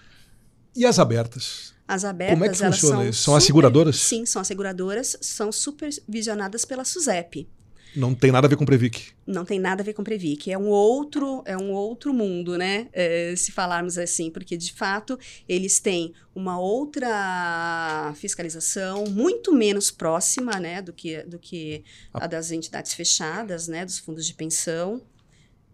E 0.76 0.86
as 0.86 1.00
abertas? 1.00 1.73
As 1.88 2.04
abertas, 2.04 2.34
Como 2.34 2.45
é 2.45 2.50
que 2.50 2.58
funciona 2.58 2.95
são 2.95 3.10
isso? 3.10 3.21
São 3.21 3.34
super, 3.34 3.38
as 3.38 3.43
seguradoras? 3.45 3.95
Sim, 3.95 4.26
são 4.26 4.41
as 4.41 4.47
seguradoras, 4.47 5.17
são 5.21 5.52
supervisionadas 5.52 6.65
pela 6.65 6.84
SUSEP. 6.84 7.47
Não 7.95 8.13
tem 8.13 8.32
nada 8.32 8.47
a 8.47 8.50
ver 8.50 8.56
com 8.56 8.65
Previc. 8.65 9.12
Não 9.26 9.43
tem 9.43 9.60
nada 9.60 9.82
a 9.82 9.86
ver 9.86 9.93
com 9.93 10.04
Previc. 10.04 10.52
É 10.52 10.58
um 10.58 10.67
outro, 10.67 11.43
é 11.45 11.58
um 11.58 11.71
outro 11.71 12.13
mundo, 12.13 12.58
né? 12.58 12.88
É, 12.93 13.34
se 13.36 13.52
falarmos 13.52 13.97
assim, 13.97 14.30
porque 14.30 14.56
de 14.56 14.73
fato 14.73 15.17
eles 15.47 15.80
têm 15.80 16.13
uma 16.36 16.60
outra 16.60 18.13
fiscalização 18.15 19.06
muito 19.06 19.54
menos 19.54 19.89
próxima, 19.89 20.60
né, 20.60 20.82
do 20.82 20.93
que, 20.93 21.23
do 21.23 21.39
que 21.39 21.84
a 22.13 22.28
das 22.28 22.52
entidades 22.52 22.93
fechadas, 22.93 23.67
né, 23.67 23.84
dos 23.84 23.97
fundos 23.97 24.26
de 24.26 24.36
pensão 24.36 25.02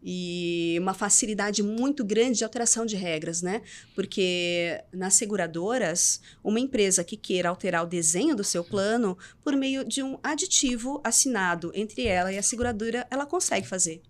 e 0.03 0.77
uma 0.81 0.93
facilidade 0.93 1.63
muito 1.63 2.03
grande 2.03 2.39
de 2.39 2.43
alteração 2.43 2.85
de 2.85 2.95
regras, 2.97 3.41
né? 3.41 3.61
Porque 3.95 4.83
nas 4.91 5.13
seguradoras, 5.13 6.19
uma 6.43 6.59
empresa 6.59 7.03
que 7.03 7.15
queira 7.15 7.47
alterar 7.47 7.83
o 7.83 7.87
desenho 7.87 8.35
do 8.35 8.43
seu 8.43 8.63
plano 8.63 9.17
por 9.41 9.55
meio 9.55 9.85
de 9.85 10.03
um 10.03 10.19
aditivo 10.21 10.99
assinado 11.03 11.71
entre 11.73 12.05
ela 12.05 12.33
e 12.33 12.37
a 12.37 12.43
seguradora, 12.43 13.07
ela 13.09 13.25
consegue 13.25 13.65
fazer. 13.65 14.01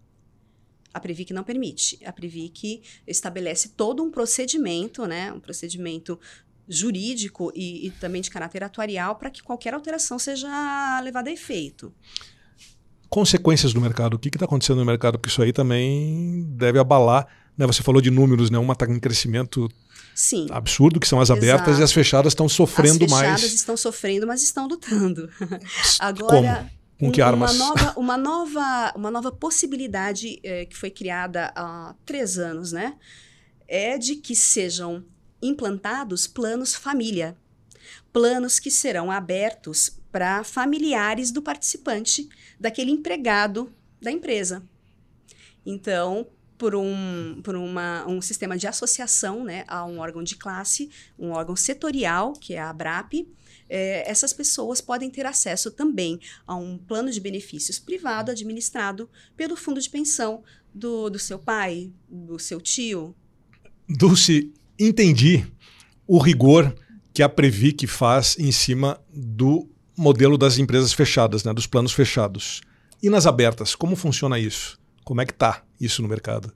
A 0.91 0.99
Previc 0.99 1.31
não 1.33 1.43
permite. 1.43 1.99
A 2.05 2.11
Previc 2.11 2.81
estabelece 3.05 3.69
todo 3.69 4.03
um 4.03 4.09
procedimento, 4.09 5.05
né? 5.05 5.31
Um 5.31 5.39
procedimento 5.39 6.19
jurídico 6.67 7.51
e, 7.53 7.87
e 7.87 7.91
também 7.91 8.21
de 8.21 8.29
caráter 8.29 8.63
atuarial 8.63 9.15
para 9.17 9.29
que 9.29 9.43
qualquer 9.43 9.73
alteração 9.73 10.17
seja 10.17 11.01
levada 11.01 11.29
a 11.29 11.33
efeito 11.33 11.93
consequências 13.13 13.71
do 13.73 13.79
mercado. 13.79 14.15
O 14.15 14.19
que 14.19 14.27
está 14.29 14.45
acontecendo 14.45 14.77
no 14.77 14.85
mercado? 14.85 15.19
Porque 15.19 15.29
isso 15.29 15.39
aí 15.43 15.53
também 15.53 16.47
deve 16.57 16.79
abalar. 16.79 17.27
Né? 17.55 17.67
Você 17.67 17.83
falou 17.83 18.01
de 18.01 18.09
números, 18.09 18.49
né? 18.49 18.57
Uma 18.57 18.73
está 18.73 18.87
em 18.87 18.99
crescimento 18.99 19.69
Sim. 20.15 20.47
absurdo, 20.49 20.99
que 20.99 21.07
são 21.07 21.21
as 21.21 21.29
Exato. 21.29 21.39
abertas, 21.39 21.77
e 21.77 21.83
as 21.83 21.91
fechadas 21.91 22.31
estão 22.31 22.49
sofrendo 22.49 23.07
mais. 23.07 23.13
As 23.13 23.33
fechadas 23.35 23.53
estão 23.53 23.77
sofrendo, 23.77 24.25
mas 24.25 24.41
estão 24.41 24.67
lutando. 24.67 25.29
Agora. 25.99 26.67
Como? 26.97 27.07
Com 27.07 27.11
que 27.11 27.21
armas? 27.21 27.53
Uma 27.53 27.67
nova, 27.67 27.93
uma 27.99 28.17
nova, 28.17 28.93
uma 28.95 29.11
nova 29.11 29.31
possibilidade 29.31 30.39
é, 30.43 30.65
que 30.65 30.75
foi 30.75 30.89
criada 30.89 31.53
há 31.55 31.93
três 32.07 32.39
anos, 32.39 32.71
né? 32.71 32.95
É 33.67 33.95
de 33.95 34.15
que 34.15 34.35
sejam 34.35 35.05
implantados 35.39 36.25
planos 36.25 36.73
família. 36.73 37.37
Planos 38.11 38.59
que 38.59 38.71
serão 38.71 39.11
abertos 39.11 39.99
para 40.11 40.43
familiares 40.43 41.29
do 41.29 41.43
participante, 41.43 42.27
daquele 42.59 42.91
empregado 42.91 43.71
da 44.01 44.11
empresa. 44.11 44.63
Então, 45.65 46.27
por 46.57 46.75
um, 46.75 47.41
por 47.43 47.55
uma, 47.55 48.05
um 48.07 48.21
sistema 48.21 48.57
de 48.57 48.67
associação 48.67 49.43
né, 49.43 49.63
a 49.67 49.85
um 49.85 49.99
órgão 49.99 50.23
de 50.23 50.35
classe, 50.35 50.89
um 51.17 51.31
órgão 51.31 51.55
setorial, 51.55 52.33
que 52.33 52.53
é 52.53 52.59
a 52.59 52.69
ABRAP, 52.69 53.27
é, 53.69 54.09
essas 54.09 54.33
pessoas 54.33 54.81
podem 54.81 55.09
ter 55.09 55.25
acesso 55.25 55.71
também 55.71 56.19
a 56.45 56.55
um 56.55 56.77
plano 56.77 57.11
de 57.11 57.19
benefícios 57.19 57.79
privado 57.79 58.31
administrado 58.31 59.09
pelo 59.35 59.55
fundo 59.55 59.81
de 59.81 59.89
pensão 59.89 60.43
do, 60.73 61.09
do 61.09 61.19
seu 61.19 61.39
pai, 61.39 61.91
do 62.09 62.37
seu 62.37 62.61
tio. 62.61 63.15
Dulce, 63.87 64.53
entendi 64.77 65.45
o 66.07 66.17
rigor 66.17 66.75
que 67.13 67.23
a 67.23 67.29
Previc 67.29 67.87
faz 67.87 68.37
em 68.39 68.51
cima 68.51 68.99
do 69.13 69.69
modelo 69.95 70.37
das 70.37 70.57
empresas 70.57 70.93
fechadas, 70.93 71.43
né, 71.43 71.53
dos 71.53 71.67
planos 71.67 71.93
fechados. 71.93 72.61
E 73.01 73.09
nas 73.09 73.25
abertas, 73.25 73.75
como 73.75 73.95
funciona 73.95 74.39
isso? 74.39 74.79
Como 75.03 75.21
é 75.21 75.25
que 75.25 75.33
está 75.33 75.63
isso 75.79 76.01
no 76.01 76.07
mercado? 76.07 76.53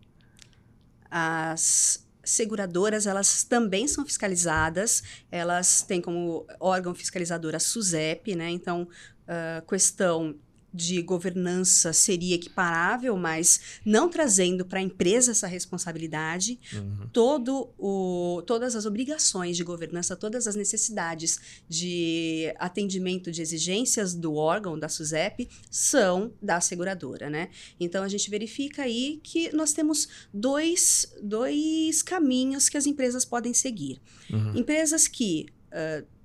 As 1.10 2.06
seguradoras, 2.23 3.08
elas 3.08 3.43
também 3.43 3.88
são 3.88 4.06
fiscalizadas, 4.06 5.04
elas 5.32 5.82
têm 5.82 6.02
como 6.02 6.45
órgão 6.60 6.93
fiscalizador 6.93 7.56
a 7.56 7.60
SUSEP, 7.60 8.36
né? 8.36 8.50
Então, 8.50 8.84
uh, 8.84 9.65
questão 9.67 10.36
de 10.74 11.02
governança 11.02 11.94
seria 11.94 12.36
equiparável, 12.36 13.16
mas 13.18 13.80
não 13.86 14.10
trazendo 14.10 14.66
para 14.66 14.80
a 14.80 14.82
empresa 14.82 15.32
essa 15.32 15.48
responsabilidade, 15.48 16.60
uhum. 16.74 17.10
todo 17.12 17.70
o, 17.78 18.44
todas 18.46 18.76
as 18.76 18.86
obrigações 18.86 19.56
de 19.58 19.64
governança, 19.64 20.16
todas 20.16 20.46
as 20.46 20.56
necessidades 20.56 21.40
de 21.68 22.54
atendimento 22.60 23.32
de 23.32 23.42
exigências 23.42 24.14
do 24.14 24.36
órgão, 24.36 24.78
da 24.78 24.90
SUSEP, 24.90 25.50
são 25.72 26.34
da 26.42 26.60
seguradora, 26.60 27.30
né? 27.30 27.50
Então, 27.80 28.04
a 28.04 28.08
gente 28.08 28.30
verifica 28.30 28.84
aí 28.84 29.20
que 29.24 29.56
nós 29.56 29.74
temos 29.74 30.08
dois, 30.34 31.14
dois 31.22 32.04
caminhos 32.04 32.70
que 32.70 32.78
as 32.78 32.86
empresas 32.86 33.26
podem 33.26 33.54
seguir. 33.54 34.02
Uhum. 34.30 34.58
Empresas 34.58 35.08
que 35.08 35.48
uh, 35.72 36.17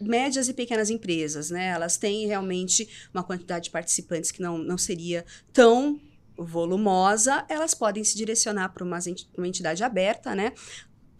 médias 0.00 0.48
e 0.48 0.54
pequenas 0.54 0.90
empresas, 0.90 1.50
né? 1.50 1.68
Elas 1.68 1.96
têm 1.96 2.26
realmente 2.26 2.88
uma 3.12 3.22
quantidade 3.22 3.64
de 3.64 3.70
participantes 3.70 4.30
que 4.30 4.40
não, 4.40 4.58
não 4.58 4.78
seria 4.78 5.24
tão 5.52 6.00
volumosa, 6.36 7.44
elas 7.48 7.74
podem 7.74 8.02
se 8.02 8.16
direcionar 8.16 8.70
para 8.70 8.82
uma, 8.82 8.98
entidade 9.46 9.84
aberta, 9.84 10.34
né? 10.34 10.52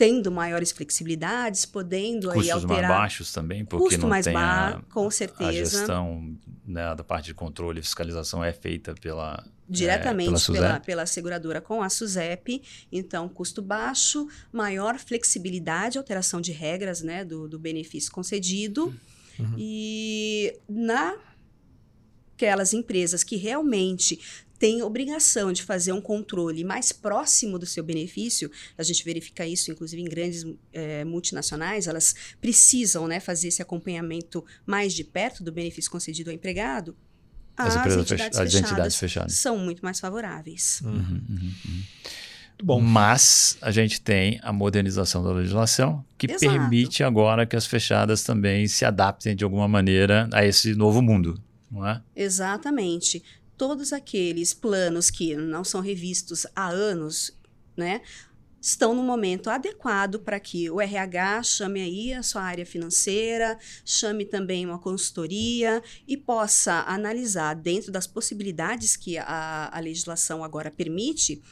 Tendo 0.00 0.32
maiores 0.32 0.72
flexibilidades, 0.72 1.66
podendo 1.66 2.28
Custos 2.28 2.44
aí 2.46 2.50
alterar. 2.50 2.88
mais 2.88 2.88
baixos 2.88 3.32
também, 3.34 3.66
porque 3.66 3.84
Custo 3.84 4.00
não 4.00 4.08
mais 4.08 4.24
tem 4.24 4.32
baixo, 4.32 4.78
a, 4.78 4.94
com 4.94 5.10
certeza. 5.10 5.50
a 5.50 5.52
gestão 5.52 6.38
né, 6.66 6.94
da 6.94 7.04
parte 7.04 7.26
de 7.26 7.34
controle 7.34 7.80
e 7.80 7.82
fiscalização 7.82 8.42
é 8.42 8.50
feita 8.50 8.94
pela 8.94 9.44
diretamente 9.68 10.30
é, 10.30 10.46
pela, 10.46 10.68
pela, 10.68 10.80
pela, 10.80 11.06
seguradora 11.06 11.60
com 11.60 11.82
a 11.82 11.90
SUSEP, 11.90 12.62
então 12.90 13.28
custo 13.28 13.60
baixo, 13.60 14.26
maior 14.50 14.98
flexibilidade, 14.98 15.98
alteração 15.98 16.40
de 16.40 16.50
regras 16.50 17.02
né, 17.02 17.22
do, 17.22 17.46
do 17.46 17.58
benefício 17.58 18.10
concedido 18.10 18.86
uhum. 19.38 19.54
e 19.58 20.56
na 20.66 21.14
aquelas 22.34 22.72
empresas 22.72 23.22
que 23.22 23.36
realmente 23.36 24.18
tem 24.60 24.82
obrigação 24.82 25.54
de 25.54 25.62
fazer 25.62 25.90
um 25.92 26.02
controle 26.02 26.62
mais 26.62 26.92
próximo 26.92 27.58
do 27.58 27.64
seu 27.64 27.82
benefício, 27.82 28.50
a 28.76 28.82
gente 28.82 29.02
verifica 29.02 29.46
isso, 29.46 29.70
inclusive, 29.70 30.02
em 30.02 30.04
grandes 30.04 30.46
é, 30.70 31.02
multinacionais, 31.02 31.86
elas 31.86 32.14
precisam 32.42 33.08
né, 33.08 33.20
fazer 33.20 33.48
esse 33.48 33.62
acompanhamento 33.62 34.44
mais 34.66 34.92
de 34.92 35.02
perto 35.02 35.42
do 35.42 35.50
benefício 35.50 35.90
concedido 35.90 36.28
ao 36.28 36.36
empregado. 36.36 36.94
As, 37.56 37.74
as 37.74 37.96
entidades, 37.96 38.08
fechadas, 38.08 38.38
as 38.38 38.54
entidades 38.54 38.96
fechadas 38.96 39.32
são 39.32 39.56
muito 39.56 39.82
mais 39.82 39.98
favoráveis. 39.98 40.82
Uhum, 40.84 40.92
uhum, 40.92 41.54
uhum. 41.64 41.82
Bom. 42.62 42.80
Mas 42.82 43.56
a 43.62 43.70
gente 43.70 43.98
tem 44.02 44.38
a 44.42 44.52
modernização 44.52 45.24
da 45.24 45.32
legislação 45.32 46.04
que 46.18 46.26
Exato. 46.26 46.40
permite 46.52 47.02
agora 47.02 47.46
que 47.46 47.56
as 47.56 47.64
fechadas 47.64 48.22
também 48.22 48.68
se 48.68 48.84
adaptem 48.84 49.34
de 49.34 49.42
alguma 49.42 49.66
maneira 49.66 50.28
a 50.34 50.44
esse 50.44 50.74
novo 50.74 51.00
mundo, 51.00 51.42
não 51.70 51.86
é? 51.86 52.02
Exatamente. 52.14 53.22
Todos 53.60 53.92
aqueles 53.92 54.54
planos 54.54 55.10
que 55.10 55.36
não 55.36 55.62
são 55.62 55.82
revistos 55.82 56.46
há 56.56 56.70
anos, 56.70 57.38
né? 57.76 58.00
estão 58.58 58.94
no 58.94 59.02
momento 59.02 59.50
adequado 59.50 60.18
para 60.20 60.40
que 60.40 60.70
o 60.70 60.80
RH 60.80 61.42
chame 61.42 61.82
aí 61.82 62.14
a 62.14 62.22
sua 62.22 62.40
área 62.40 62.64
financeira, 62.64 63.58
chame 63.84 64.24
também 64.24 64.64
uma 64.64 64.78
consultoria 64.78 65.82
e 66.08 66.16
possa 66.16 66.84
analisar 66.86 67.54
dentro 67.54 67.92
das 67.92 68.06
possibilidades 68.06 68.96
que 68.96 69.18
a, 69.18 69.68
a 69.70 69.78
legislação 69.78 70.42
agora 70.42 70.70
permite 70.70 71.42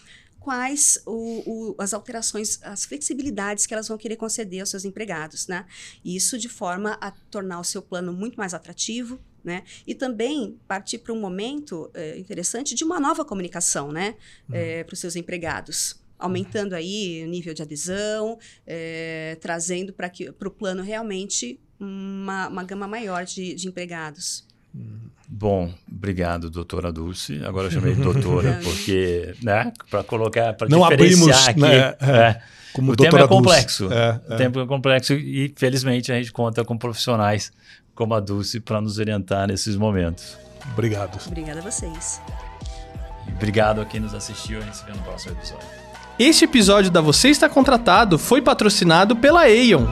quais 0.40 0.98
o, 1.04 1.42
o, 1.44 1.74
as 1.78 1.92
alterações, 1.92 2.58
as 2.62 2.86
flexibilidades 2.86 3.66
que 3.66 3.74
elas 3.74 3.86
vão 3.86 3.98
querer 3.98 4.16
conceder 4.16 4.60
aos 4.60 4.70
seus 4.70 4.86
empregados, 4.86 5.46
né? 5.46 5.66
Isso 6.02 6.38
de 6.38 6.48
forma 6.48 6.96
a 7.02 7.10
tornar 7.10 7.60
o 7.60 7.64
seu 7.64 7.82
plano 7.82 8.14
muito 8.14 8.36
mais 8.36 8.54
atrativo, 8.54 9.20
né? 9.48 9.64
E 9.86 9.94
também 9.94 10.56
partir 10.68 10.98
para 10.98 11.12
um 11.12 11.20
momento 11.20 11.90
é, 11.92 12.16
interessante 12.16 12.74
de 12.74 12.84
uma 12.84 13.00
nova 13.00 13.24
comunicação, 13.24 13.90
né? 13.90 14.14
Uhum. 14.48 14.54
É, 14.54 14.84
para 14.84 14.94
os 14.94 15.00
seus 15.00 15.16
empregados 15.16 16.00
aumentando 16.18 16.74
aí 16.74 17.22
o 17.24 17.28
nível 17.28 17.54
de 17.54 17.62
adesão, 17.62 18.38
é, 18.66 19.38
trazendo 19.40 19.92
para 19.92 20.10
o 20.48 20.50
plano 20.50 20.82
realmente 20.82 21.60
uma, 21.78 22.48
uma 22.48 22.64
gama 22.64 22.88
maior 22.88 23.24
de, 23.24 23.54
de 23.54 23.68
empregados. 23.68 24.44
Bom, 25.28 25.72
obrigado, 25.90 26.50
doutora 26.50 26.90
Dulce. 26.90 27.40
Agora 27.44 27.68
eu 27.68 27.70
chamei 27.70 27.94
de 27.94 28.00
doutora, 28.00 28.58
porque, 28.64 29.34
né, 29.42 29.72
para 29.90 30.02
colocar, 30.02 30.54
para 30.54 30.66
diferenciar 30.66 30.92
abrimos, 30.92 31.48
aqui. 31.48 31.60
Né, 31.60 31.96
é, 32.00 32.42
como 32.72 32.92
o 32.92 32.96
tema 32.96 33.20
é 33.20 33.28
complexo. 33.28 33.92
É, 33.92 34.20
é. 34.28 34.34
O 34.34 34.36
tempo 34.36 34.60
é 34.60 34.66
complexo 34.66 35.12
e, 35.14 35.52
felizmente, 35.56 36.10
a 36.12 36.16
gente 36.16 36.32
conta 36.32 36.64
com 36.64 36.76
profissionais 36.78 37.52
como 37.98 38.14
a 38.14 38.20
Dulce 38.20 38.60
para 38.60 38.80
nos 38.80 38.96
orientar 38.96 39.48
nesses 39.48 39.74
momentos. 39.74 40.38
Obrigado. 40.72 41.18
Obrigada 41.26 41.58
a 41.58 41.62
vocês. 41.64 42.22
obrigado 43.34 43.80
a 43.80 43.84
quem 43.84 43.98
nos 43.98 44.14
assistiu. 44.14 44.60
A 44.60 44.62
gente 44.62 44.76
se 44.76 44.84
vê 44.84 44.92
no 44.92 45.02
próximo 45.02 45.32
episódio. 45.32 45.66
Este 46.16 46.44
episódio 46.44 46.92
da 46.92 47.00
Você 47.00 47.28
Está 47.28 47.48
Contratado 47.48 48.16
foi 48.16 48.40
patrocinado 48.40 49.16
pela 49.16 49.40
Aeon. 49.40 49.86